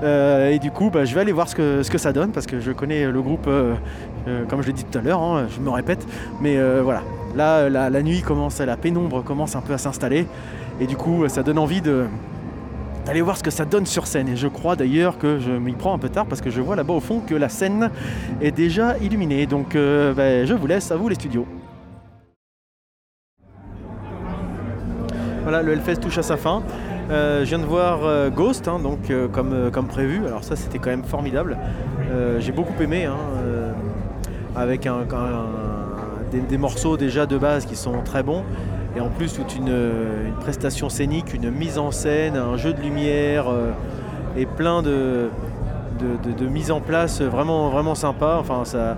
[0.04, 1.56] Et du coup, bah, je vais aller voir ce
[1.90, 3.50] que, ça donne, parce que je connais le groupe,
[4.48, 6.06] comme je l'ai dit tout à l'heure, hein, je me répète.
[6.40, 7.02] Mais voilà,
[7.36, 10.26] là, la, la nuit commence, la pénombre commence un peu à s'installer.
[10.80, 14.28] Et du coup, ça donne envie d'aller voir ce que ça donne sur scène.
[14.28, 16.76] Et je crois d'ailleurs que je m'y prends un peu tard parce que je vois
[16.76, 17.90] là-bas au fond que la scène
[18.40, 19.46] est déjà illuminée.
[19.46, 21.46] Donc euh, bah, je vous laisse, à vous les studios.
[25.42, 26.62] Voilà, le Hellfest touche à sa fin.
[27.10, 30.26] Euh, je viens de voir euh, Ghost, hein, donc euh, comme, euh, comme prévu.
[30.26, 31.58] Alors ça, c'était quand même formidable.
[32.12, 33.72] Euh, J'ai beaucoup aimé, hein, euh,
[34.54, 35.04] avec un-
[36.32, 38.44] des, morceaux déjà de base qui sont très bons.
[38.96, 42.80] Et en plus, toute une, une prestation scénique, une mise en scène, un jeu de
[42.80, 43.70] lumière euh,
[44.36, 45.28] et plein de,
[46.00, 48.36] de, de- mise en place vraiment, vraiment sympa.
[48.40, 48.96] Enfin, ça,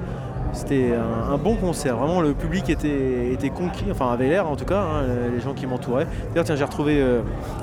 [0.53, 1.97] c'était un, bon concert.
[1.97, 5.03] Vraiment, le public était, était conquis, enfin avait l'air en tout cas, hein,
[5.35, 6.07] les gens qui m'entouraient.
[6.35, 7.21] Tiens, j'ai retrouvé, euh,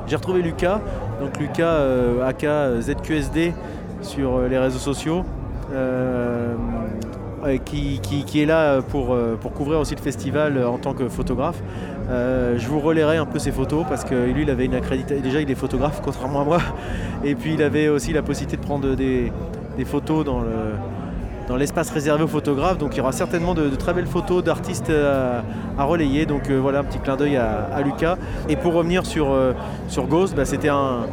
[0.07, 0.81] j'ai retrouvé Lucas,
[1.21, 3.53] donc Lucas euh, AK ZQSD
[4.01, 5.23] sur euh, les réseaux sociaux.
[7.65, 11.07] Qui, qui- est là pour, euh, pour couvrir aussi le festival euh, en tant que
[11.09, 11.61] photographe.
[12.09, 15.21] Euh, je vous relayerai un peu ses photos parce que lui il avait une accréditation.
[15.21, 16.57] Déjà il est photographe contrairement à moi.
[17.23, 19.31] Et puis il avait aussi la possibilité de prendre des,
[19.85, 20.73] photos dans le,
[21.47, 22.77] dans l'espace réservé aux photographes.
[22.77, 26.25] Donc il y aura certainement de, très belles photos d'artistes à, relayer.
[26.25, 28.17] Donc euh, voilà un petit clin d'œil à, Lucas.
[28.49, 29.53] Et pour revenir sur, euh,
[30.09, 31.05] Ghost, bah, c'était un,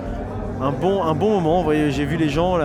[0.61, 1.65] un bon, un bon moment.
[1.91, 2.59] J'ai vu les gens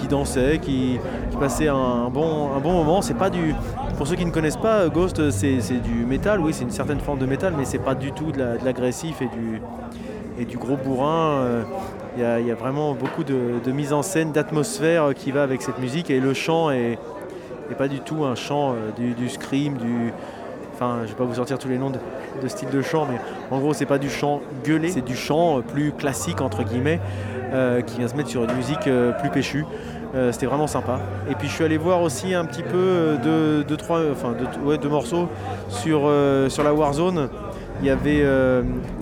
[0.00, 0.98] qui, dansaient, qui,
[1.38, 3.02] passaient un bon, moment.
[3.02, 3.54] C'est pas du.
[3.96, 7.18] Pour ceux qui ne connaissent pas, Ghost, c'est du métal, oui, c'est une certaine forme
[7.18, 11.40] de métal, mais c'est pas du tout de la- de l'agressif et du, gros bourrin.
[11.40, 11.62] Euh,
[12.16, 15.78] Il y, a- vraiment beaucoup de, mise en scène, d'atmosphère euh, qui va avec cette
[15.78, 16.10] musique.
[16.10, 16.98] Et le chant est,
[17.76, 20.12] pas du tout un chant euh, du scream, du.
[20.80, 21.98] Enfin, je vais pas vous sortir tous les noms de,
[22.40, 23.18] de styles de chant, mais
[23.50, 27.00] en gros, c'est pas du chant gueulé, c'est du chant euh, plus classique entre guillemets,
[27.52, 29.64] euh, qui vient se mettre sur une musique euh, plus péchue.
[30.32, 31.00] C'était vraiment sympa.
[31.30, 34.34] Et puis je suis allé voir aussi un petit peu deux, trois, enfin
[34.88, 35.28] morceaux
[35.68, 36.10] sur,
[36.48, 37.28] sur la Warzone.
[37.82, 38.24] Il y avait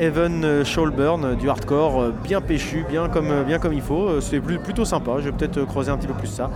[0.01, 4.21] Evan Showburn, euh, du hardcore, bien péchu, bien comme, bien comme il faut.
[4.21, 5.13] C'était plutôt sympa.
[5.21, 6.51] Je vais peut-être creuser un petit peu plus ça.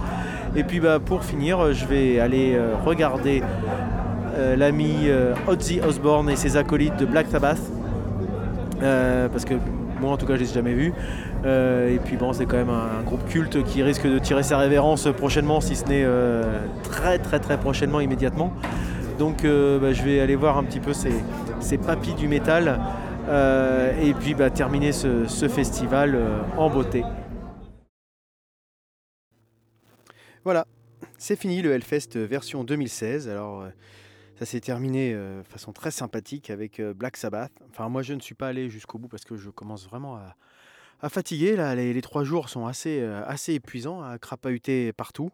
[0.56, 3.44] Et puis bah, pour finir, je vais aller regarder
[4.56, 7.60] l'ami euh, Ozzy Osbourne et ses acolytes de Black Sabbath
[8.82, 9.54] Euh, parce que
[10.00, 10.92] moi en tout cas je l'ai jamais vu.
[11.44, 14.58] Euh, et puis bon c'est quand même un, groupe culte qui risque de tirer sa
[14.58, 16.44] révérence prochainement, si ce n'est euh,
[16.82, 18.52] très très très prochainement immédiatement.
[19.18, 21.12] Donc bah, je vais aller voir un petit peu ces,
[21.60, 22.80] ces papis du métal
[24.02, 26.18] et puis bah, terminer ce, ce festival
[26.56, 27.04] en beauté.
[30.42, 30.66] Voilà,
[31.18, 33.28] c'est fini le Hellfest version 2016.
[33.28, 33.64] Alors
[34.40, 37.52] ça s'est terminé de façon très sympathique avec Black Sabbath.
[37.68, 41.08] Enfin, moi, je ne suis pas allé jusqu'au bout parce que je commence vraiment à,
[41.10, 41.56] fatiguer.
[41.56, 45.30] Là, les, trois jours sont assez, assez épuisants, à crapahuter partout.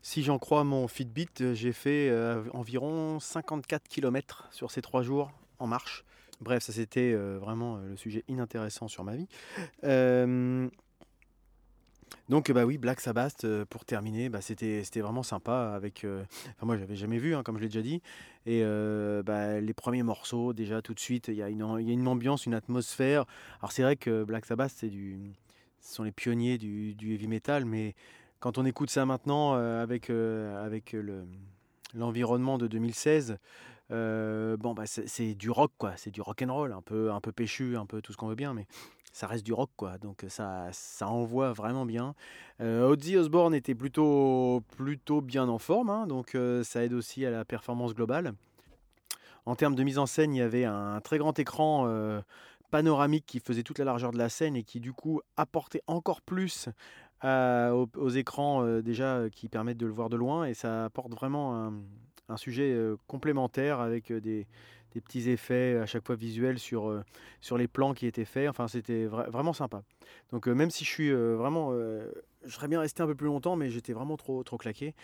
[0.00, 2.14] Si j'en crois mon Fitbit, j'ai fait
[2.54, 6.04] environ 54 km sur ces trois jours en marche.
[6.40, 9.26] Bref, ça c'était vraiment le sujet inintéressant sur ma vie.
[12.28, 16.04] Donc bah oui, Black Sabbath euh, pour terminer, bah, c'était vraiment sympa avec.
[16.04, 16.24] Euh,
[16.56, 18.02] enfin moi j'avais jamais vu, hein, comme je l'ai déjà dit.
[18.46, 21.90] Et euh, bah, les premiers morceaux, déjà tout de suite, il y, a une, y
[21.90, 23.26] a une ambiance, une atmosphère.
[23.60, 25.34] Alors c'est vrai que Black Sabbath, c'est du,
[25.80, 27.94] ce sont les pionniers du, heavy metal, mais
[28.40, 31.24] quand on écoute ça maintenant avec avec le
[31.94, 33.38] l'environnement de 2016.
[33.90, 37.30] bon bah c'est du rock quoi, c'est du rock and roll, un peu un peu
[37.30, 38.66] péchu, un peu tout ce qu'on veut bien, mais
[39.16, 39.96] ça reste du rock, quoi.
[39.96, 42.14] Donc ça, ça envoie vraiment bien.
[42.60, 47.46] Ozzy Osbourne était plutôt, plutôt bien en forme, hein, donc ça aide aussi à la
[47.46, 48.34] performance globale.
[49.46, 51.90] En termes de mise en scène, il y avait un très grand écran
[52.70, 56.20] panoramique qui faisait toute la largeur de la scène et qui du coup apportait encore
[56.20, 56.68] plus
[57.24, 61.72] aux, écrans déjà qui permettent de le voir de loin et ça apporte vraiment
[62.28, 62.76] un sujet
[63.06, 64.46] complémentaire avec des,
[64.96, 67.04] des petits effets à chaque fois visuels sur, euh,
[67.42, 68.48] sur les plans qui étaient faits.
[68.48, 69.82] Enfin, c'était vraiment sympa.
[70.32, 71.72] Donc, euh, même si je suis euh, vraiment.
[71.72, 74.94] je serais bien resté un peu plus longtemps, mais j'étais vraiment trop, trop claqué.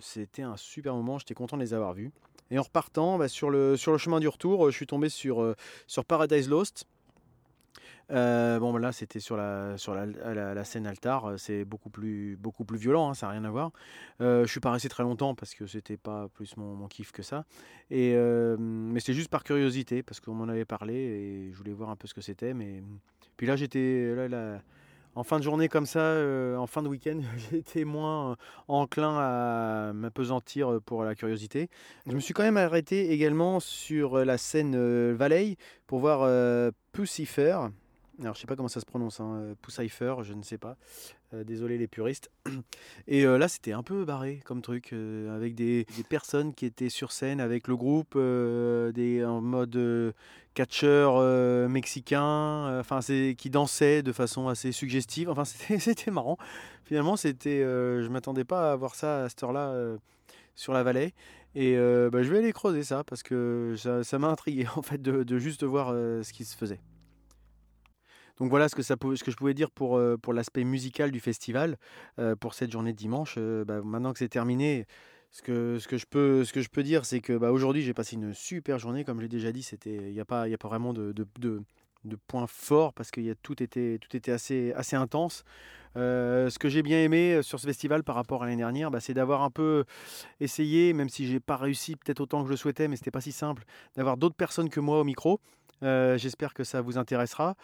[0.00, 1.18] c'était un super moment.
[1.18, 2.10] J'étais content de les avoir vus.
[2.50, 5.54] Et en repartant, bah, sur, le, sur le chemin du retour, je suis tombé sur,
[5.86, 6.86] sur Paradise Lost.
[8.10, 11.26] Euh, bon, là, c'était sur la, sur la, la, scène altar.
[11.26, 13.70] Euh, c'est beaucoup plus, beaucoup plus violent, hein, ça n'a rien à voir.
[14.20, 17.22] Euh, je suis pas resté très longtemps parce que c'était pas plus mon, kiff que
[17.22, 17.44] ça.
[17.90, 18.14] Et,
[18.58, 21.96] mais c'est juste par curiosité parce qu'on m'en avait parlé et je voulais voir un
[21.96, 22.54] peu ce que c'était.
[22.54, 22.82] Mais
[23.36, 24.60] puis là, j'étais là,
[25.14, 26.16] en fin de journée comme ça,
[26.56, 28.36] en fin de week-end, j'étais moins
[28.68, 31.68] enclin à m'apesantir pour la curiosité.
[32.06, 36.26] Je me suis quand même arrêté également sur la scène Valley pour voir
[36.92, 37.68] Pussifer.
[38.20, 40.76] Alors je sais pas comment ça se prononce, hein, euh, je ne sais pas.
[41.34, 42.30] Euh, désolé les puristes.
[43.06, 47.12] Et euh, là c'était un peu barré comme truc, avec des, personnes qui étaient sur
[47.12, 50.14] scène avec le groupe, des, en mode
[50.54, 51.20] catcheur
[51.68, 55.30] mexicain, enfin qui dansaient de façon assez suggestive.
[55.30, 55.44] Enfin
[55.78, 56.38] c'était marrant.
[56.84, 59.74] Finalement c'était, je m'attendais pas à voir ça à cette heure-là
[60.56, 61.14] sur la vallée.
[61.54, 65.22] Et bah, je vais aller creuser ça parce que ça m'a intrigué en fait de,
[65.22, 66.80] de juste voir ce qui se faisait.
[68.40, 69.98] Donc voilà ce que, je pouvais dire pour,
[70.32, 71.76] l'aspect musical du festival,
[72.40, 73.38] pour cette journée de dimanche.
[73.38, 74.86] Bah, maintenant que c'est terminé,
[75.30, 76.06] ce que, je
[76.68, 79.04] peux, dire, c'est que bah, aujourd'hui, j'ai passé une super journée.
[79.04, 81.12] Comme je l'ai déjà dit, il n'y a, pas, a vraiment de,
[82.26, 83.98] points forts parce que y a, tout, était,
[84.30, 85.44] assez intense.
[85.94, 89.14] ce que j'ai bien aimé sur ce festival par rapport à l'année dernière, bah, c'est
[89.14, 89.84] d'avoir un peu
[90.40, 93.20] essayé, même si j'ai pas réussi peut-être autant que je le souhaitais, mais c'était pas
[93.20, 93.64] si simple,
[93.96, 95.40] d'avoir d'autres personnes que moi au micro.
[95.82, 97.54] J'espère que ça vous intéressera.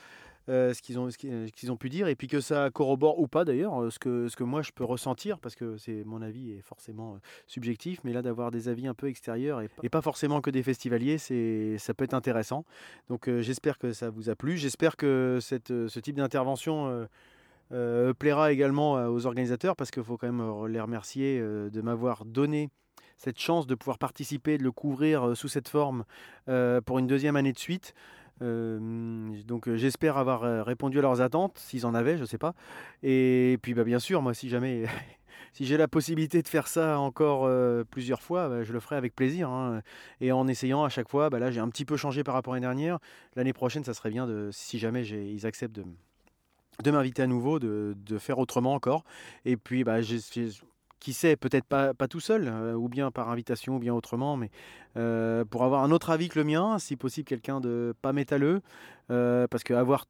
[0.51, 3.47] Euh, ce qu'ils ont, qu'ils ont pu dire, et puis que ça corrobore ou pas
[3.47, 6.53] d'ailleurs, euh, ce que, ce que moi je peux ressentir, parce que c'est mon avis
[6.53, 10.43] est forcément euh, subjectif, mais là d'avoir des avis un peu extérieurs et, pas forcément
[10.43, 12.65] que des festivaliers, c'est, ça peut être intéressant.
[13.09, 17.09] Donc j'espère que ça vous a plu, j'espère que cette, ce type d'intervention
[18.19, 22.71] plaira également aux organisateurs, parce qu'il faut quand même les remercier de m'avoir donné
[23.19, 26.05] cette chance de pouvoir participer, de le couvrir sous cette forme
[26.85, 27.95] pour une deuxième année de suite.
[28.43, 32.27] Euh, donc euh, j'espère avoir euh, répondu à leurs attentes, s'ils en avaient, je ne
[32.27, 32.55] sais pas.
[33.03, 34.85] Et puis bah, bien sûr, moi si jamais,
[35.53, 37.49] si j'ai la possibilité de faire ça encore
[37.91, 39.51] plusieurs fois, bah, je le ferai avec plaisir.
[39.51, 39.83] Hein.
[40.21, 42.55] Et en essayant à chaque fois, bah, là j'ai un petit peu changé par rapport
[42.55, 42.99] à l'année dernière.
[43.37, 45.85] L'année prochaine, ça serait bien de, si jamais ils acceptent de,
[46.83, 49.05] de m'inviter à nouveau, de, de, faire autrement encore.
[49.45, 50.01] Et puis bah,
[51.05, 54.51] qui sait, peut-être pas, tout seul, euh, ou bien par invitation, ou bien autrement, mais
[54.97, 58.63] euh, pour avoir un autre avis que le mien, si possible quelqu'un de pas métalleux,
[59.11, 60.07] euh, parce qu'avoir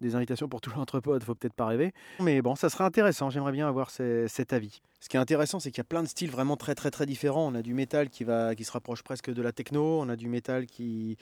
[0.00, 1.92] des invitations pour tout l'entrepôt, faut peut-être pas rêver.
[2.20, 4.80] Mais bon, ça serait intéressant, j'aimerais bien avoir cet avis.
[5.00, 7.04] Ce qui est intéressant, c'est qu'il y a plein de styles vraiment très très très
[7.04, 7.46] différents.
[7.52, 10.16] On a du métal qui, va, qui se rapproche presque de la techno, on a
[10.16, 11.18] du métal qui,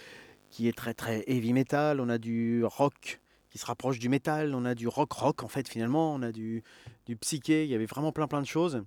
[0.48, 4.54] qui est très très heavy metal, on a du rock qui se rapproche du métal,
[4.54, 6.62] on a du rock rock en fait finalement, on a du,
[7.06, 8.84] du psyché, il y avait vraiment plein plein de choses.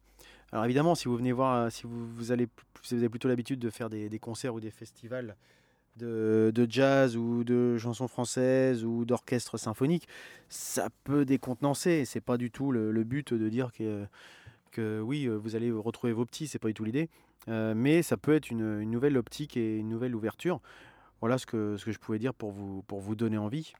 [0.51, 2.47] Alors évidemment, si vous venez voir, si vous, vous allez,
[2.91, 5.35] avez plutôt l'habitude de faire des, concerts ou des festivals
[5.97, 10.07] de, jazz ou de chansons françaises ou d'orchestre symphonique,
[10.49, 12.05] ça peut décontenancer.
[12.05, 14.05] C'est pas du tout le, but de dire que,
[14.71, 17.09] que oui, vous allez retrouver vos petits, c'est pas du tout l'idée.
[17.47, 20.59] Euh, mais ça peut être une, une nouvelle optique et une nouvelle ouverture.
[21.21, 23.73] Voilà ce que, ce que je pouvais dire pour vous, pour vous donner envie.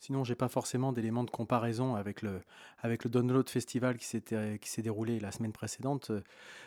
[0.00, 2.40] Sinon, j'ai pas forcément d'éléments de comparaison avec le,
[2.78, 6.10] avec le Download Festival qui s'est déroulé la semaine précédente.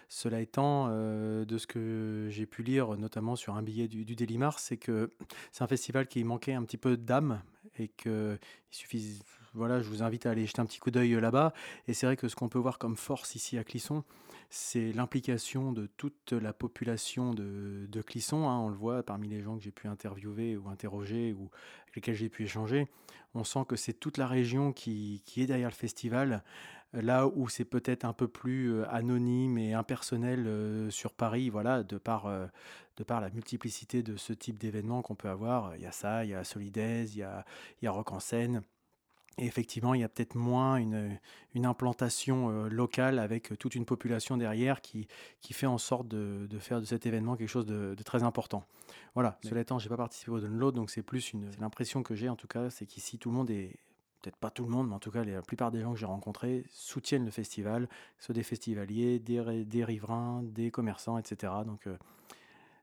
[0.07, 4.15] Cela étant, euh, de ce que j'ai pu lire, notamment sur un billet du, du
[4.15, 5.11] Daily Mars, c'est que
[5.51, 7.41] c'est un festival qui manquait un petit peu d'âme
[7.79, 8.37] et que
[8.71, 9.19] il suffit.
[9.55, 11.53] Voilà, je vous invite à aller jeter un petit coup d'œil là-bas.
[11.87, 14.03] Et c'est vrai que ce qu'on peut voir comme force ici à Clisson,
[14.49, 18.49] c'est l'implication de toute la population de, Clisson.
[18.49, 18.59] hein.
[18.59, 21.49] On le voit parmi les gens que j'ai pu interviewer ou interroger ou
[21.83, 22.87] avec lesquels j'ai pu échanger.
[23.35, 26.43] On sent que c'est toute la région qui, est derrière le festival.
[26.93, 31.81] Là où c'est peut-être un peu plus euh, anonyme et impersonnel euh, sur Paris, voilà,
[31.81, 32.45] de par, euh,
[32.97, 35.75] de par la multiplicité de ce type d'événements qu'on peut avoir.
[35.75, 37.45] Il y a ça, il y a Solidaise, il y a,
[37.81, 38.61] il y a Rock en scène.
[39.39, 41.17] Et effectivement, il y a peut-être moins une,
[41.55, 45.07] une implantation euh, locale avec euh, toute une population derrière qui,
[45.41, 48.21] qui fait en sorte de, de faire de cet événement quelque chose de, de très
[48.21, 48.63] important.
[49.15, 52.13] Voilà, cela étant, je n'ai pas participé au download, donc c'est plus une l'impression que
[52.13, 53.75] j'ai en tout cas, c'est qu'ici tout le monde est,
[54.21, 56.05] peut-être pas tout le monde, mais en tout cas la plupart des gens que j'ai
[56.05, 61.17] rencontrés soutiennent le festival, que ce soit des festivaliers, des, ri- des riverains, des commerçants,
[61.17, 61.51] etc.
[61.65, 61.97] Donc euh,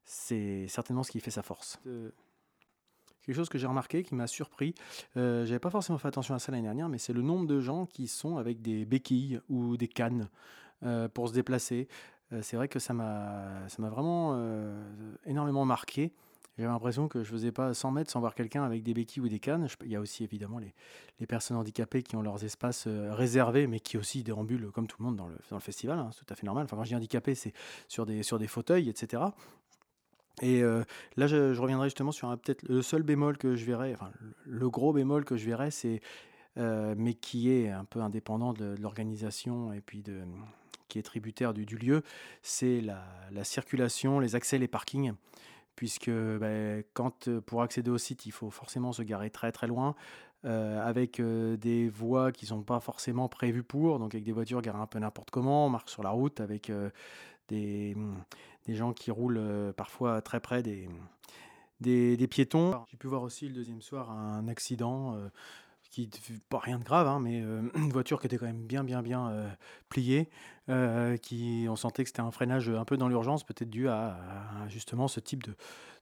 [0.04, 1.78] c'est certainement ce qui fait sa force.
[1.86, 2.10] Euh,
[3.22, 4.74] Quelque chose que j'ai remarqué, qui m'a surpris,
[5.16, 7.60] euh, j'avais pas forcément fait attention à ça l'année dernière, mais c'est le nombre de
[7.60, 10.28] gens qui sont avec des béquilles ou des cannes
[10.82, 11.88] euh, pour se déplacer.
[12.32, 14.82] Euh, c'est vrai que ça m'a vraiment euh,
[15.26, 16.14] énormément marqué.
[16.56, 19.28] J'avais l'impression que je faisais pas 100 mètres sans voir quelqu'un avec des béquilles ou
[19.28, 19.66] des cannes.
[19.84, 20.74] Il y a aussi évidemment les,
[21.18, 25.04] les personnes handicapées qui ont leurs espaces réservés, mais qui aussi déambulent comme tout le
[25.04, 25.98] monde dans le, dans le festival.
[25.98, 26.64] hein, c'est tout à fait normal.
[26.64, 27.52] Enfin, quand je dis handicapé, c'est
[27.88, 29.22] sur des, sur des fauteuils, etc.
[30.40, 30.84] Et euh,
[31.16, 34.10] là, je, reviendrai justement sur peut-être le seul bémol que je verrais, enfin
[34.44, 36.00] le, gros bémol que je verrais, c'est,
[36.56, 40.22] euh, mais qui est un peu indépendant de, l'organisation et puis de,
[40.88, 42.02] qui est tributaire du, lieu,
[42.42, 45.12] c'est la, la circulation, les accès, les parkings.
[45.76, 49.66] Puisque ben, quand euh, pour accéder au site, il faut forcément se garer très très
[49.66, 49.94] loin,
[50.42, 54.86] avec des voies qui sont pas forcément prévues pour, donc avec des voitures garées un
[54.86, 56.72] peu n'importe comment, on marche sur la route avec
[57.48, 57.94] des,
[58.70, 60.88] des gens qui roulent euh, parfois très près des,
[61.80, 62.84] des, piétons.
[62.88, 65.28] J'ai pu voir aussi le deuxième soir un accident euh,
[65.90, 66.08] qui
[66.48, 69.02] pas rien de grave, hein, mais euh, une voiture qui était quand même bien bien
[69.02, 69.50] bien
[69.88, 70.30] pliée,
[71.22, 74.16] qui on sentait que c'était un freinage un peu dans l'urgence, peut-être dû à,
[74.68, 75.56] justement ce type de,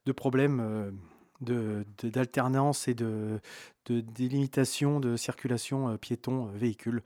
[0.04, 0.60] de problème.
[0.60, 0.90] euh,
[1.40, 3.40] de- de- d'alternance et de,
[3.88, 7.04] délimitation de circulation piéton-véhicule.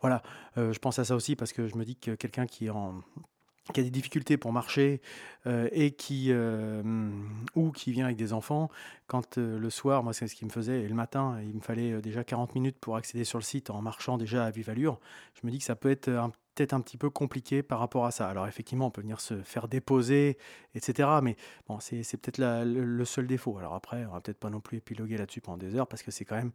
[0.00, 0.22] Voilà,
[0.56, 3.02] je pense à ça aussi parce que je me dis que quelqu'un qui est en
[3.72, 5.00] qui a des difficultés pour marcher
[5.46, 6.82] euh, et qui euh,
[7.54, 8.70] ou qui vient avec des enfants,
[9.06, 11.60] quand euh, le soir, moi c'est ce qui me faisait, et le matin, il me
[11.60, 15.00] fallait déjà 40 minutes pour accéder sur le site en marchant déjà à vive allure,
[15.34, 16.10] je me dis que ça peut être
[16.54, 18.28] peut-être un petit peu compliqué par rapport à ça.
[18.28, 20.38] Alors effectivement, on peut venir se faire déposer,
[20.74, 21.08] etc.
[21.20, 21.36] Mais
[21.66, 23.58] bon, c'est peut-être le, seul défaut.
[23.58, 26.12] Alors après, on va peut-être pas non plus épiloguer là-dessus pendant des heures parce que
[26.12, 26.52] c'est quand même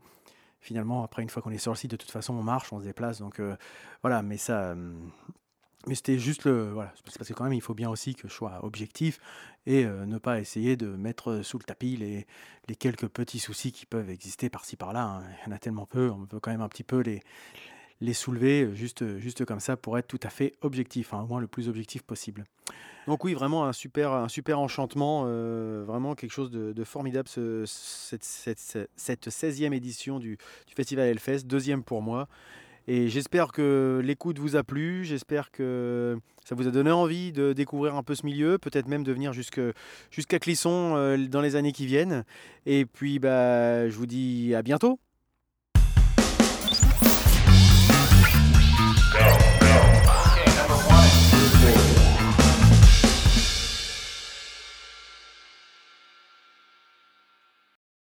[0.62, 2.80] finalement après une fois qu'on est sur le site, de toute façon on marche, on
[2.80, 3.42] se déplace, donc
[4.02, 4.22] voilà.
[4.22, 4.76] Mais ça.
[5.88, 6.72] Mais c'était juste le.
[6.72, 9.20] Voilà, parce que quand même, il faut bien aussi que je sois objectif
[9.66, 12.28] et euh, ne pas essayer de mettre sous le tapis les,
[12.68, 15.04] les quelques petits soucis qui peuvent exister par-ci par-là.
[15.04, 15.24] hein.
[15.46, 17.22] Il y en a tellement peu, on peut quand même un petit peu les,
[18.02, 21.28] les soulever euh, juste, juste comme ça pour être tout à fait objectif, hein, au
[21.28, 22.46] moins le plus objectif possible.
[23.08, 27.64] Donc oui, vraiment un super, un super enchantement, euh, vraiment quelque chose de, formidable, ce-
[27.66, 32.28] cette, cette, cette 16e édition du, du Festival Hellfest, deuxième pour moi.
[32.92, 37.54] Et j'espère que l'écoute vous a plu, j'espère que ça vous a donné envie de
[37.54, 41.72] découvrir un peu ce milieu, peut-être même de venir jusqu'à Clisson euh, dans les années
[41.72, 42.24] qui viennent.
[42.66, 45.00] Et puis bah, je vous dis à bientôt